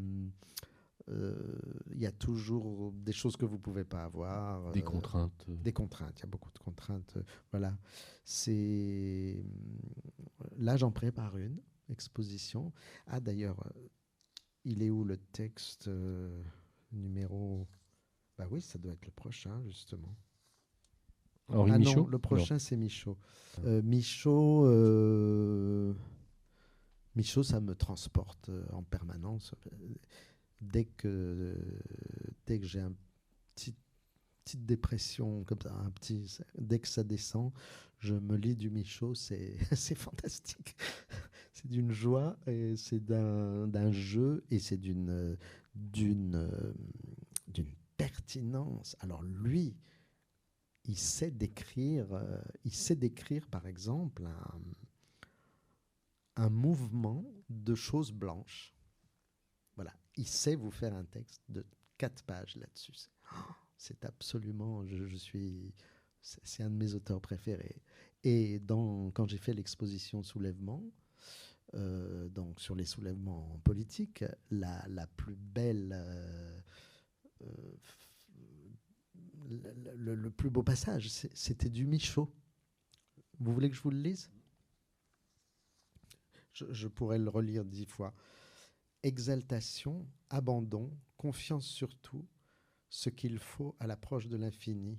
[1.11, 1.61] euh,
[1.93, 4.73] il y a toujours des choses que vous ne pouvez pas avoir.
[4.73, 5.47] Des euh, contraintes.
[5.49, 7.17] Des contraintes, il y a beaucoup de contraintes.
[7.51, 7.77] Voilà.
[8.25, 9.43] C'est...
[10.57, 12.73] Là, j'en prépare une exposition.
[13.07, 13.89] Ah, d'ailleurs, euh,
[14.65, 15.91] il est où le texte
[16.93, 17.67] numéro?
[18.37, 20.15] Bah oui, ça doit être le prochain, justement.
[21.49, 23.17] Henri ah Michaud non, le prochain, c'est Michaud.
[23.65, 24.67] Michaud,
[27.15, 29.55] Michaud, ça me transporte en permanence
[30.61, 31.57] dès que,
[32.47, 32.95] dès que j'ai une
[33.55, 33.75] petit,
[34.45, 37.53] petite dépression comme ça, un petit, dès que ça descend,
[37.99, 39.57] je me lis du Michaud, c'est
[39.95, 40.77] fantastique.
[41.53, 45.37] c'est d'une joie, et c'est d'un jeu, et c'est d'une
[45.75, 46.51] d'une
[47.49, 48.97] d'une pertinence.
[49.01, 49.77] Alors lui,
[50.89, 52.07] il sait décrire,
[52.65, 54.27] il sait décrire par exemple
[56.37, 58.79] un, mouvement de choses blanches
[60.19, 61.65] il sait vous faire un texte de
[61.97, 62.93] quatre pages là-dessus.
[63.77, 65.73] C'est absolument, je, suis,
[66.21, 67.81] c'est un de mes auteurs préférés.
[68.25, 70.83] Et quand j'ai fait l'exposition Soulèvement,
[71.75, 76.61] euh, donc sur les soulèvements politiques, la, la plus belle, euh,
[79.49, 82.31] le, le, plus beau passage, c'était du Michaud.
[83.41, 84.31] Vous voulez que je vous le lise?
[86.53, 88.15] Je, je pourrais le relire dix fois.
[89.03, 92.27] Exaltation, abandon, confiance surtout,
[92.91, 94.99] ce qu'il faut à l'approche de l'infini,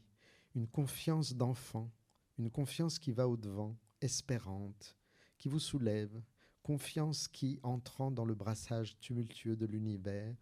[0.56, 1.91] une confiance d'enfant,
[2.38, 4.97] une confiance qui va au-devant, espérante,
[5.38, 6.22] qui vous soulève,
[6.64, 10.36] confiance qui, entrant dans le brassage tumultueux de l'univers,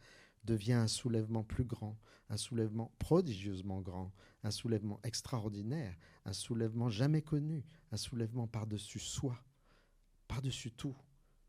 [0.48, 1.98] devient un soulèvement plus grand,
[2.30, 4.12] un soulèvement prodigieusement grand,
[4.44, 5.96] un soulèvement extraordinaire,
[6.26, 9.38] un soulèvement jamais connu, un soulèvement par-dessus soi,
[10.28, 10.96] par-dessus tout,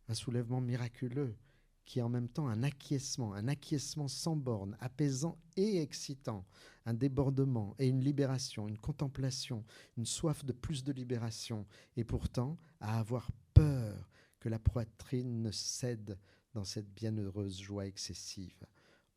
[0.08, 1.36] un soulèvement miraculeux,
[1.84, 6.44] qui est en même temps un acquiescement, un acquiescement sans borne, apaisant et excitant,
[6.84, 9.64] un débordement et une libération, une contemplation,
[9.96, 15.50] une soif de plus de libération, et pourtant à avoir peur que la poitrine ne
[15.50, 16.18] cède
[16.52, 18.66] dans cette bienheureuse joie excessive.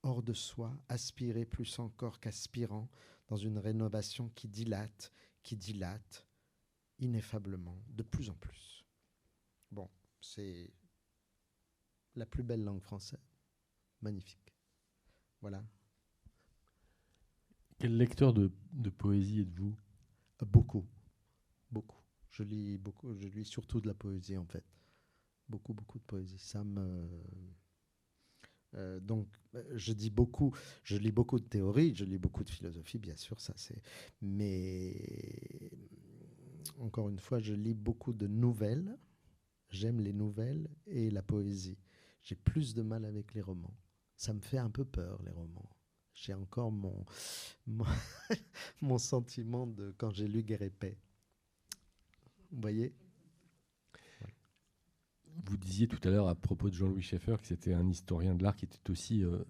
[0.04, 2.90] Hors de soi, aspirer plus encore qu'aspirant
[3.28, 6.28] dans une rénovation qui dilate, qui dilate,
[7.00, 8.84] ineffablement, de plus en plus.
[9.72, 9.90] Bon,
[10.20, 10.72] c'est
[12.16, 13.20] la plus belle langue française.
[14.02, 14.54] Magnifique.
[15.42, 15.64] Voilà.
[17.80, 18.52] Quel lecteur de,
[18.90, 19.76] poésie êtes-vous?
[20.46, 20.86] Beaucoup.
[21.72, 22.02] Beaucoup.
[22.30, 23.14] Je lis beaucoup.
[23.16, 24.64] Je lis surtout de la poésie, en fait.
[25.48, 26.38] Beaucoup, beaucoup de poésie.
[26.38, 27.08] Ça me.
[28.76, 29.28] Euh, donc,
[29.74, 33.40] je dis beaucoup, je lis beaucoup de théorie, je lis beaucoup de philosophie, bien sûr,
[33.40, 33.82] ça c'est.
[34.22, 35.72] Mais
[36.80, 38.98] encore une fois, je lis beaucoup de nouvelles.
[39.70, 41.78] J'aime les nouvelles et la poésie
[42.24, 43.76] j'ai plus de mal avec les romans.
[44.16, 45.70] Ça me fait un peu peur, les romans.
[46.14, 47.06] J'ai encore mon,
[47.68, 51.00] mon, sentiment de quand j'ai lu Guerre et Paix.
[52.52, 52.94] Vous voyez?
[55.46, 58.44] Vous disiez tout à l'heure à propos de Jean-Louis Schaeffer que c'était un historien de
[58.44, 59.44] l'art qui était aussi euh,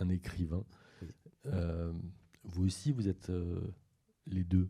[0.00, 0.64] un écrivain.
[1.46, 1.92] Euh,
[2.44, 3.74] vous aussi, vous êtes euh,
[4.26, 4.68] les deux?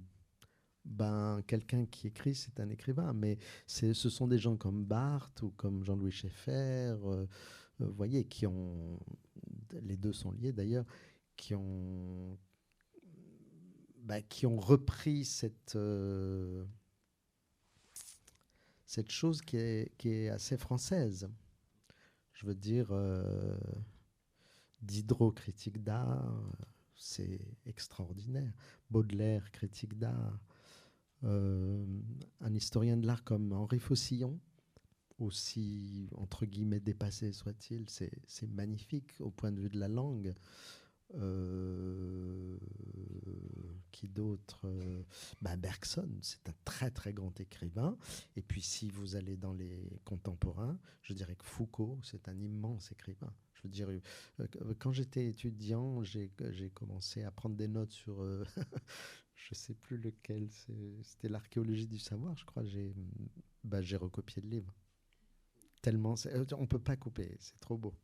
[0.84, 5.50] Ben, quelqu'un qui écrit, c'est un écrivain, mais ce sont des gens comme Barthes ou
[5.50, 6.96] comme Jean-Louis Schaeffer,
[7.78, 8.98] vous voyez, qui ont,
[9.82, 10.86] les deux sont liés d'ailleurs,
[11.36, 12.38] qui ont,
[13.98, 15.76] ben, qui ont repris cette,
[18.88, 21.28] cette chose qui est, assez française.
[22.32, 22.88] Je veux dire,
[24.80, 26.34] Diderot, critique d'art,
[26.96, 28.50] c'est extraordinaire.
[28.90, 30.40] Baudelaire, critique d'art.
[31.24, 31.84] Euh,
[32.40, 34.40] un historien de l'art comme Henri Faucillon,
[35.18, 40.34] aussi, entre guillemets, dépassé soit-il, c'est magnifique au point de vue de la langue.
[41.14, 42.58] Euh,
[43.92, 45.02] qui d'autre euh,
[45.40, 47.96] ben Bergson, c'est un très très grand écrivain.
[48.36, 52.92] Et puis si vous allez dans les contemporains, je dirais que Foucault, c'est un immense
[52.92, 53.32] écrivain.
[53.54, 56.30] Je veux dire, euh, quand j'étais étudiant, j'ai
[56.74, 58.22] commencé à prendre des notes sur,
[59.34, 60.48] je sais plus lequel,
[61.02, 62.64] c'était l'archéologie du savoir, je crois.
[62.64, 62.94] J'ai
[63.64, 64.74] ben, recopié le livre.
[65.82, 66.14] Tellement,
[66.52, 67.94] on peut pas couper, c'est trop beau.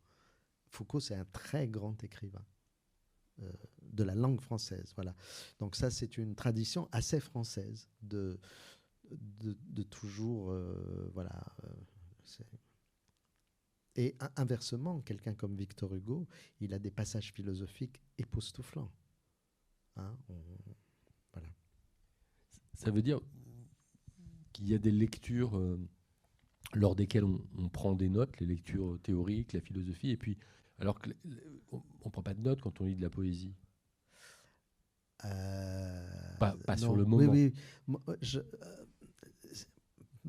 [0.70, 2.44] Foucault, c'est un très grand écrivain.
[3.43, 3.51] Euh,
[3.93, 4.93] de la langue française.
[4.97, 5.14] Voilà.
[5.61, 8.41] Donc ça, c'est une tradition assez française de,
[9.12, 10.51] de, toujours...
[10.51, 11.30] Euh, voilà.
[11.62, 11.68] Euh,
[13.95, 16.26] et inversement, quelqu'un comme Victor Hugo,
[16.59, 18.91] il a des passages philosophiques époustouflants.
[19.95, 20.16] Hein,
[21.32, 21.49] voilà.
[22.72, 23.20] Ça veut dire
[24.53, 25.57] qu'il y a des lectures
[26.72, 30.37] lors desquelles on, prend des notes, les lectures théoriques, la philosophie, et puis
[30.79, 33.55] alors qu'on ne prend pas de notes quand on lit de la poésie.
[35.25, 37.33] Euh, pas, sur le moment.
[37.33, 37.53] Oui,
[37.89, 38.16] euh,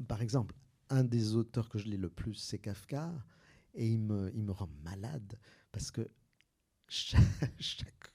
[0.08, 0.56] par exemple,
[0.90, 3.12] un des auteurs que je lis le plus, c'est Kafka,
[3.74, 5.38] et il me, il me rend malade
[5.72, 6.10] parce que
[6.88, 8.14] chaque,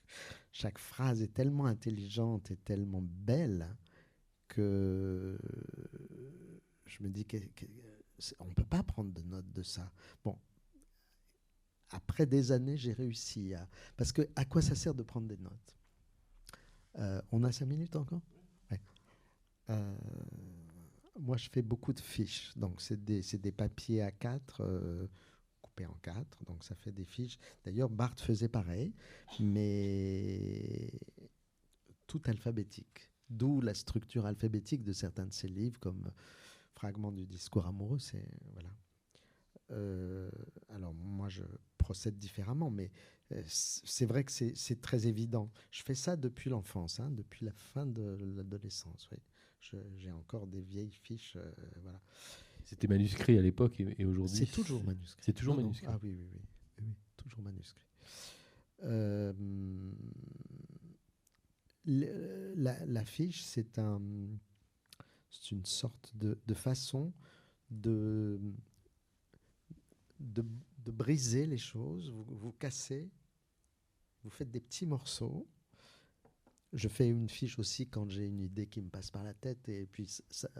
[0.51, 3.75] chaque, phrase est tellement intelligente et tellement belle
[4.47, 5.37] que
[6.85, 9.91] je me dis qu'on ne peut pas prendre de notes de ça.
[10.23, 10.37] Bon,
[11.91, 13.67] après des années, j'ai réussi à.
[13.97, 15.77] Parce que à quoi ça sert de prendre des notes?
[16.97, 18.21] Euh, On a cinq minutes encore?
[19.69, 19.95] Euh,
[21.19, 22.51] Moi, je fais beaucoup de fiches.
[22.57, 25.07] Donc, c'est des, des, papiers à 4 euh,
[25.61, 26.43] coupés en quatre.
[26.45, 27.37] Donc, ça fait des fiches.
[27.63, 28.93] D'ailleurs, Barthes faisait pareil,
[29.39, 30.91] mais
[32.07, 33.09] tout alphabétique.
[33.29, 36.11] D'où la structure alphabétique de certains de ses livres, comme
[36.73, 37.99] Fragment du discours amoureux.
[37.99, 38.71] C'est voilà.
[40.69, 41.43] alors moi, je
[41.91, 42.89] procède différemment, mais
[43.33, 45.51] euh, c'est vrai que c'est très évident.
[45.71, 49.09] Je fais ça depuis l'enfance, hein, depuis la fin de l'adolescence.
[49.11, 49.17] Oui.
[49.97, 51.35] J'ai encore des vieilles fiches.
[51.35, 51.51] Euh,
[51.83, 51.99] voilà.
[52.63, 55.21] C'était manuscrit à l'époque et, aujourd'hui C'est toujours manuscrit.
[55.21, 55.87] C'est toujours manuscrit.
[55.89, 56.41] Ah oui, oui, oui,
[56.79, 57.85] oui, toujours manuscrit.
[58.83, 59.33] Euh,
[61.85, 64.01] la, fiche, c'est un,
[65.51, 67.11] une sorte de, de façon
[67.69, 68.39] de,
[70.19, 70.45] de
[70.83, 73.09] de briser les choses, vous, vous cassez,
[74.23, 75.47] vous faites des petits morceaux.
[76.73, 79.67] Je fais une fiche aussi quand j'ai une idée qui me passe par la tête,
[79.67, 80.07] et puis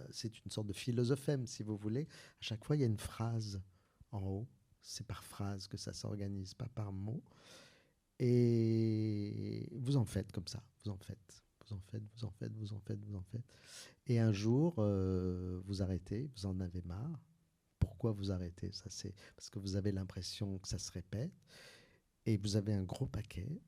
[0.09, 2.03] c'est une sorte de philosophème, si vous voulez.
[2.03, 3.61] À chaque fois, il y a une phrase
[4.11, 4.47] en haut.
[4.81, 7.23] C'est par phrase que ça s'organise, pas par mot.
[8.19, 12.53] Et vous en faites comme ça, vous en faites, vous en faites, vous en faites,
[12.55, 13.45] vous en faites, vous en faites.
[14.07, 17.30] Et un jour, euh, vous arrêtez, vous en avez marre,
[18.01, 21.31] pourquoi vous arrêtez Ça, c'est parce que vous avez l'impression que ça se répète
[22.25, 23.61] et vous avez un gros paquet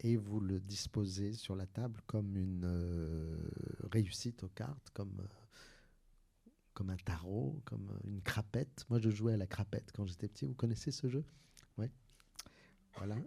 [0.00, 3.50] et vous le disposez sur la table comme une euh,
[3.92, 8.86] réussite aux cartes, comme, euh, comme un tarot, comme une crapette.
[8.88, 10.46] Moi, je jouais à la crapette quand j'étais petit.
[10.46, 11.22] Vous connaissez ce jeu?
[11.76, 11.90] Oui.
[12.96, 13.18] Voilà.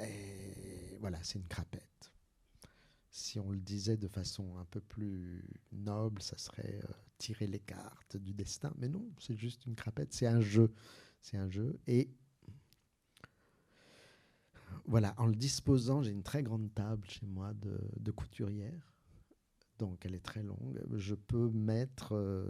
[0.00, 2.13] Et voilà, c'est une crapette.
[3.16, 7.60] Si on le disait de façon un peu plus noble, ça serait euh, tirer les
[7.60, 8.72] cartes du destin.
[8.76, 10.74] Mais non, c'est juste une crapette, c'est un jeu.
[11.22, 11.78] C'est un jeu.
[11.86, 12.10] Et
[14.86, 18.92] voilà, en le disposant, j'ai une très grande table chez moi de, couturière.
[19.78, 20.82] Donc elle est très longue.
[20.90, 22.44] Je peux mettre euh,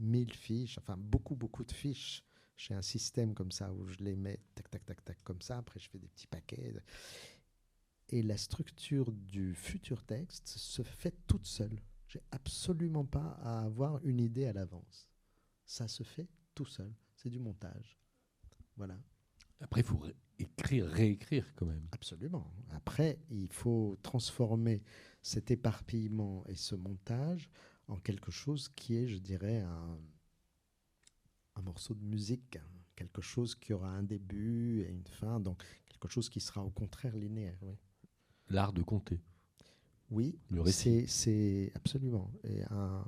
[0.00, 2.24] 1000 fiches, enfin beaucoup, beaucoup de fiches.
[2.56, 5.58] J'ai un système comme ça où je les mets tac, tac, tac, tac, comme ça.
[5.58, 6.72] Après, je fais des petits paquets.
[8.12, 11.80] Et la structure du futur texte se fait toute seule.
[12.06, 15.08] J'ai absolument pas à avoir une idée à l'avance.
[15.64, 16.92] Ça se fait tout seul.
[17.16, 17.98] C'est du montage.
[18.76, 18.98] Voilà.
[19.60, 20.04] Après, il faut
[20.38, 21.88] écrire, réécrire quand même.
[21.92, 22.52] Absolument.
[22.72, 24.82] Après, il faut transformer
[25.22, 27.48] cet éparpillement et ce montage
[27.88, 29.98] en quelque chose qui est, je dirais, un,
[31.54, 32.58] un morceau de musique,
[32.94, 36.70] quelque chose qui aura un début et une fin, donc quelque chose qui sera au
[36.70, 37.58] contraire linéaire.
[38.52, 39.20] L'art de compter.
[40.10, 42.30] Oui, c'est absolument.
[42.44, 43.04] Et un,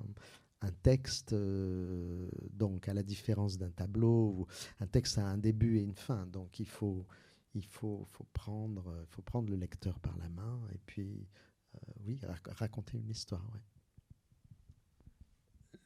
[0.82, 4.46] texte, euh, donc à la différence d'un tableau,
[4.80, 7.06] un texte a un début et une fin, donc il faut,
[7.54, 11.28] il faut, faut, prendre, faut prendre le lecteur par la main et puis,
[11.74, 13.46] euh, oui, raconter une histoire.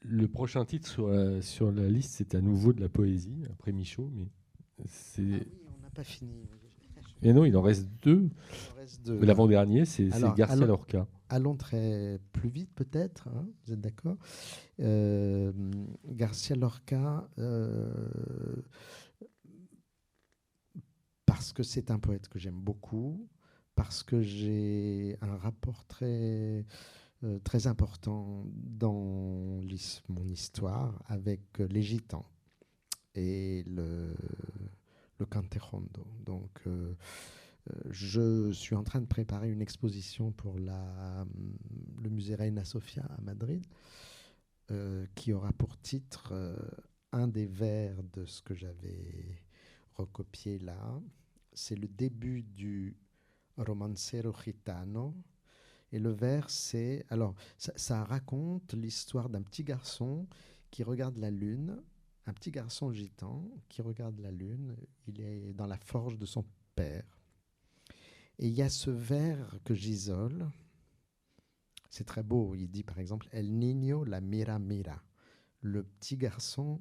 [0.03, 3.73] Le prochain titre sur la, sur la liste, c'est à nouveau de la poésie, après
[3.73, 4.29] Michaud, mais
[4.87, 5.23] c'est...
[5.23, 6.47] Ah oui, on n'a pas fini.
[7.23, 8.31] Et non, il en reste deux.
[9.07, 11.07] L'avant-dernier, c'est Garcia Lorca.
[11.31, 14.16] Allons très plus vite peut-être, hein, vous êtes d'accord
[14.81, 15.53] Euh,
[16.07, 18.57] Garcia Lorca, euh,
[21.27, 23.29] parce que c'est un poète que j'aime beaucoup,
[23.75, 26.64] parce que j'ai un rapport très,
[27.25, 29.61] euh, très important dans
[30.09, 32.25] mon histoire avec les gitans
[33.14, 34.14] et le,
[35.19, 36.07] le cantejondo.
[36.25, 36.95] Donc, euh,
[37.71, 41.27] euh, je suis en train de préparer une exposition pour la,
[42.01, 43.64] le musée Reina Sofia à Madrid,
[44.71, 46.35] euh, qui aura pour titre
[47.12, 49.43] un des vers de ce que j'avais
[49.95, 51.01] recopié là.
[51.53, 52.97] C'est le début du
[53.57, 55.14] Romancero Gitano.
[55.91, 57.07] Et le vers, c'est.
[57.09, 60.27] Alors, ça raconte l'histoire d'un petit garçon
[60.71, 61.83] qui regarde la lune,
[62.29, 64.76] un petit garçon gitan qui regarde la lune.
[65.07, 67.18] Il est dans la forge de son père.
[68.39, 70.49] Et il y a ce vers que j'isole.
[71.89, 72.55] C'est très beau.
[72.55, 75.03] Il dit par exemple El niño la mira mira.
[75.62, 76.81] Le petit garçon,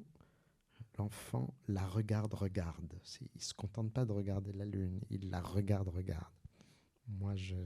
[0.98, 2.94] l'enfant, la regarde, regarde.
[3.20, 6.32] Il ne se contente pas de regarder la lune, il la regarde, regarde.
[7.08, 7.56] Moi, je,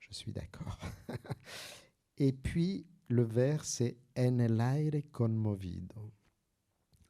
[0.00, 0.78] je suis d'accord.
[2.18, 6.12] Et puis, le vers, c'est En el aire conmovido.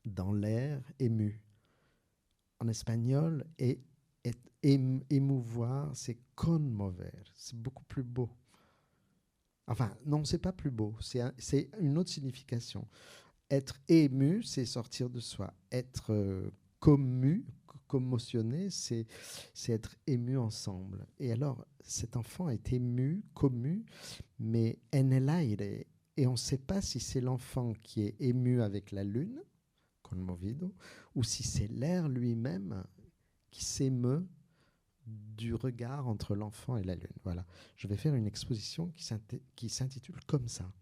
[0.04, 1.40] Dans l'air ému.
[2.60, 3.80] En espagnol, et,
[4.24, 4.32] et-
[4.62, 7.10] ém- émouvoir, c'est conmover.
[7.34, 8.30] C'est beaucoup plus beau.
[9.66, 10.94] Enfin, non, c'est pas plus beau.
[11.00, 12.86] C'est un- c'est une autre signification.
[13.50, 15.52] Être ému, c'est sortir de soi.
[15.70, 16.50] Être euh,
[16.80, 19.06] commu, co- commotionné, c'est
[19.68, 21.06] être ému ensemble.
[21.18, 23.84] Et alors, cet enfant est ému, commu,
[24.38, 25.84] mais en el aire.
[26.16, 29.42] Et on ne sait pas si c'est l'enfant qui est ému avec la lune,
[31.14, 32.84] ou si c'est l'air lui-même
[33.50, 34.26] qui s'émeut
[35.06, 37.16] du regard entre l'enfant et la lune.
[37.24, 37.46] Voilà.
[37.76, 38.92] Je vais faire une exposition
[39.56, 40.72] qui s'intitule comme ça.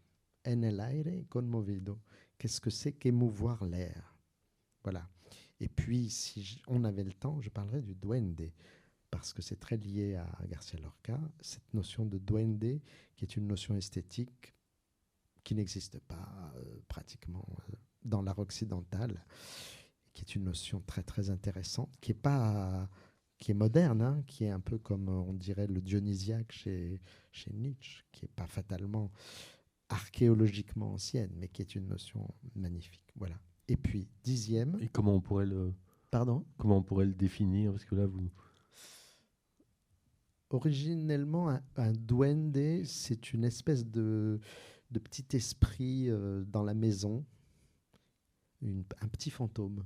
[0.47, 2.01] En el aire conmovido.
[2.39, 4.17] Qu'est-ce que c'est qu'émouvoir l'air?
[4.83, 5.09] Voilà.
[5.61, 8.51] Et puis, si on avait le temps, je parlerai du duende,
[9.11, 12.81] parce que c'est très lié à Garcia Lorca, cette notion de duende,
[13.17, 14.55] qui est une notion esthétique
[15.45, 17.20] qui n'existe pas euh, pratiquement
[18.11, 19.25] dans l'art occidental,
[20.13, 22.89] qui est une notion très très intéressante, qui est pas
[23.41, 27.01] qui est moderne, hein, qui est un peu comme euh, on dirait le dionysiaque chez,
[27.33, 29.11] chez Nietzsche, qui n'est pas fatalement
[29.89, 33.11] archéologiquement ancienne, mais qui est une notion magnifique.
[33.17, 33.37] Voilà.
[33.67, 35.73] Et puis, dixième, Et comment on pourrait le,
[36.11, 37.73] pardon, comment on pourrait le définir?
[37.73, 38.31] Parce que là, vous.
[40.51, 44.39] originellement, un, un duende, c'est une espèce de,
[44.91, 47.25] de petit esprit euh, dans la maison,
[48.63, 49.85] un petit fantôme.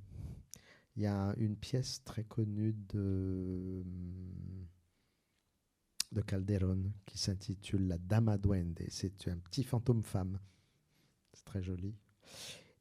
[0.96, 3.84] Il y a une pièce très connue de,
[6.12, 8.84] de Calderon qui s'intitule La Dama Duende.
[8.88, 10.38] C'est un petit fantôme femme.
[11.32, 11.96] C'est très joli.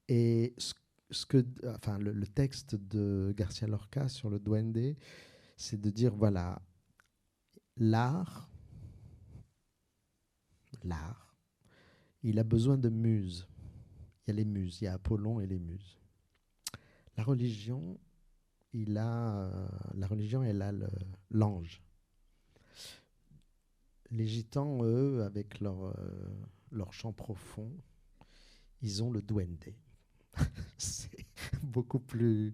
[0.08, 0.74] Et ce,
[2.00, 4.96] le texte de Garcia Lorca sur le duende,
[5.58, 6.62] c'est de dire voilà,
[7.78, 8.50] l'art,
[10.84, 11.36] l'art,
[12.24, 13.48] il a besoin de muses.
[14.26, 15.97] Il y a les muses, il y a Apollon et les muses.
[17.17, 17.99] La religion,
[18.74, 20.71] il a, euh, la religion, elle a
[21.30, 21.84] l'ange.
[24.09, 25.93] Les gitans, eux, avec leur, euh,
[26.71, 27.71] leur chant profond,
[28.82, 29.74] ils ont le duende.
[30.78, 31.26] c'est
[31.61, 32.53] beaucoup plus.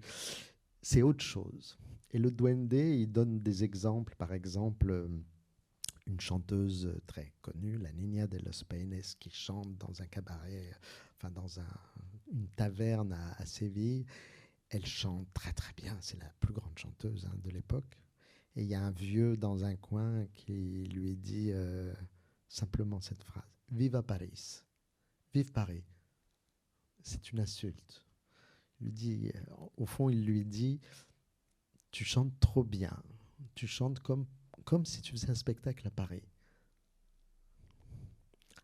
[0.81, 1.77] C'est autre chose.
[2.11, 4.15] Et le duende, il donne des exemples.
[4.15, 5.07] Par exemple, euh,
[6.07, 10.71] une chanteuse très connue, la Niña de los Peines, qui chante dans un cabaret,
[11.29, 11.79] dans un-
[12.31, 14.05] une taverne à, à Séville.
[14.69, 15.97] Elle chante très très bien.
[16.01, 17.97] C'est la plus grande chanteuse hein, de l'époque.
[18.55, 21.93] Et il y a un vieux dans un coin qui lui dit euh,
[22.47, 24.63] simplement cette phrase Viva Paris
[25.33, 25.83] Vive Paris
[27.01, 28.03] C'est une insulte.
[28.79, 30.79] Il lui dit, euh, au fond, il lui dit
[31.91, 32.95] Tu chantes trop bien.
[33.55, 34.25] Tu chantes comme,
[34.65, 36.23] comme si tu faisais un spectacle à Paris.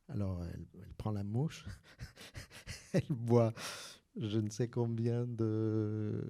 [0.08, 0.66] Alors, elle,
[0.98, 1.66] prend la mouche,
[2.94, 3.54] elle boit
[4.16, 6.26] je ne sais combien de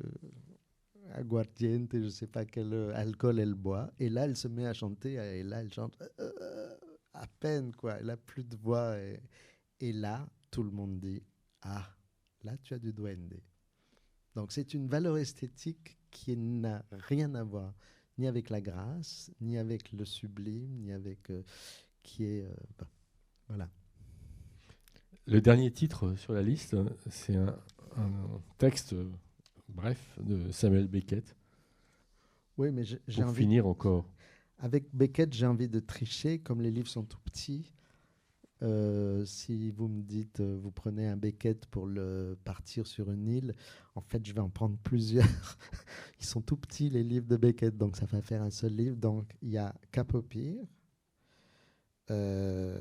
[1.11, 3.91] aguardiente, je ne sais pas quel euh, alcool elle boit.
[3.99, 6.75] Et là, elle se met à chanter, et là, elle chante euh, euh,
[7.13, 7.97] à peine, quoi.
[7.99, 8.97] Elle a plus de voix.
[9.79, 11.21] Et, là, tout le monde dit
[11.61, 11.95] Ah,
[12.43, 13.39] là, tu as du duende.
[14.33, 17.73] Donc, c'est une valeur esthétique qui n'a rien à voir
[18.17, 21.31] ni avec la grâce, ni avec le sublime, ni avec.
[22.01, 22.47] qui est.
[22.77, 22.87] bah,
[23.47, 23.69] voilà.
[25.27, 26.75] Le dernier titre sur la liste,
[27.09, 27.57] c'est un,
[27.97, 29.09] un texte, euh,
[29.69, 31.35] bref, de Samuel Beckett.
[32.57, 33.41] Oui, mais j'ai envie.
[33.41, 34.09] finir encore.
[34.59, 37.73] Avec Beckett, j'ai envie de tricher, comme les livres sont tout petits.
[38.61, 43.27] Euh, si vous me dites, euh, vous prenez un Beckett pour le partir sur une
[43.27, 43.55] île,
[43.95, 45.25] en fait, je vais en prendre plusieurs.
[46.21, 48.95] Ils sont tout petits, les livres de Beckett, donc ça va faire un seul livre.
[48.95, 50.63] Donc, il y a Cap au pire,
[52.11, 52.77] euh,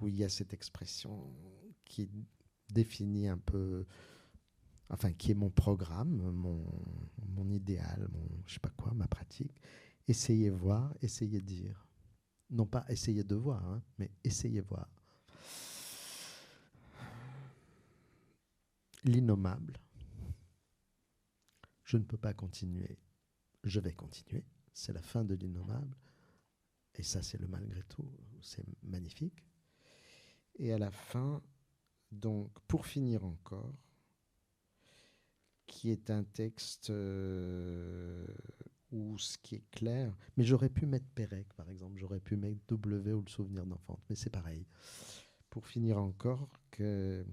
[0.00, 1.32] où il y a cette expression
[1.84, 2.10] qui
[2.72, 3.84] définit un peu,
[4.88, 9.60] enfin, qui est mon programme, mon, idéal, mon, je sais pas quoi, ma pratique.
[10.08, 11.86] Essayez voir, essayez dire.
[12.50, 14.88] Non pas essayez de voir, hein, mais essayez voir.
[19.04, 19.78] L'innommable.
[21.84, 22.98] Je ne peux pas continuer.
[23.62, 24.44] Je vais continuer.
[24.72, 25.96] C'est la fin de l'innommable.
[26.96, 28.08] Et ça, c'est le malgré tout.
[28.40, 29.44] C'est magnifique.
[30.56, 31.42] Et à la fin,
[32.12, 33.74] donc, pour finir encore,
[35.66, 38.26] qui est un texte euh,
[38.92, 42.60] où ce qui est clair, mais j'aurais pu mettre Pérec, par exemple, j'aurais pu mettre
[42.68, 44.66] W ou le souvenir d'enfance, mais c'est pareil.
[45.50, 47.24] Pour finir encore, que,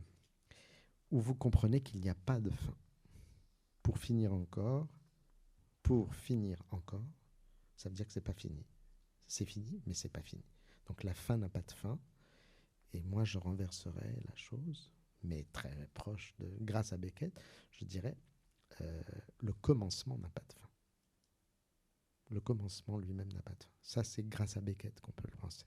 [1.11, 2.75] où vous comprenez qu'il n'y a pas de fin.
[3.83, 4.88] Pour finir encore,
[5.83, 7.05] pour finir encore,
[7.75, 8.65] ça veut dire que c'est pas fini.
[9.31, 10.43] C'est fini, mais c'est pas fini.
[10.87, 11.97] Donc la fin n'a pas de fin.
[12.91, 14.91] Et moi, je renverserai la chose,
[15.23, 17.33] mais très proche de, grâce à Beckett,
[17.71, 18.17] je dirais,
[18.81, 19.01] euh,
[19.39, 20.67] le commencement n'a pas de fin.
[22.29, 23.71] Le commencement lui-même n'a pas de fin.
[23.81, 25.65] Ça, c'est grâce à Beckett qu'on peut le penser.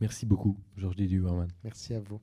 [0.00, 1.20] Merci beaucoup, Georges Didier
[1.62, 2.20] Merci à vous.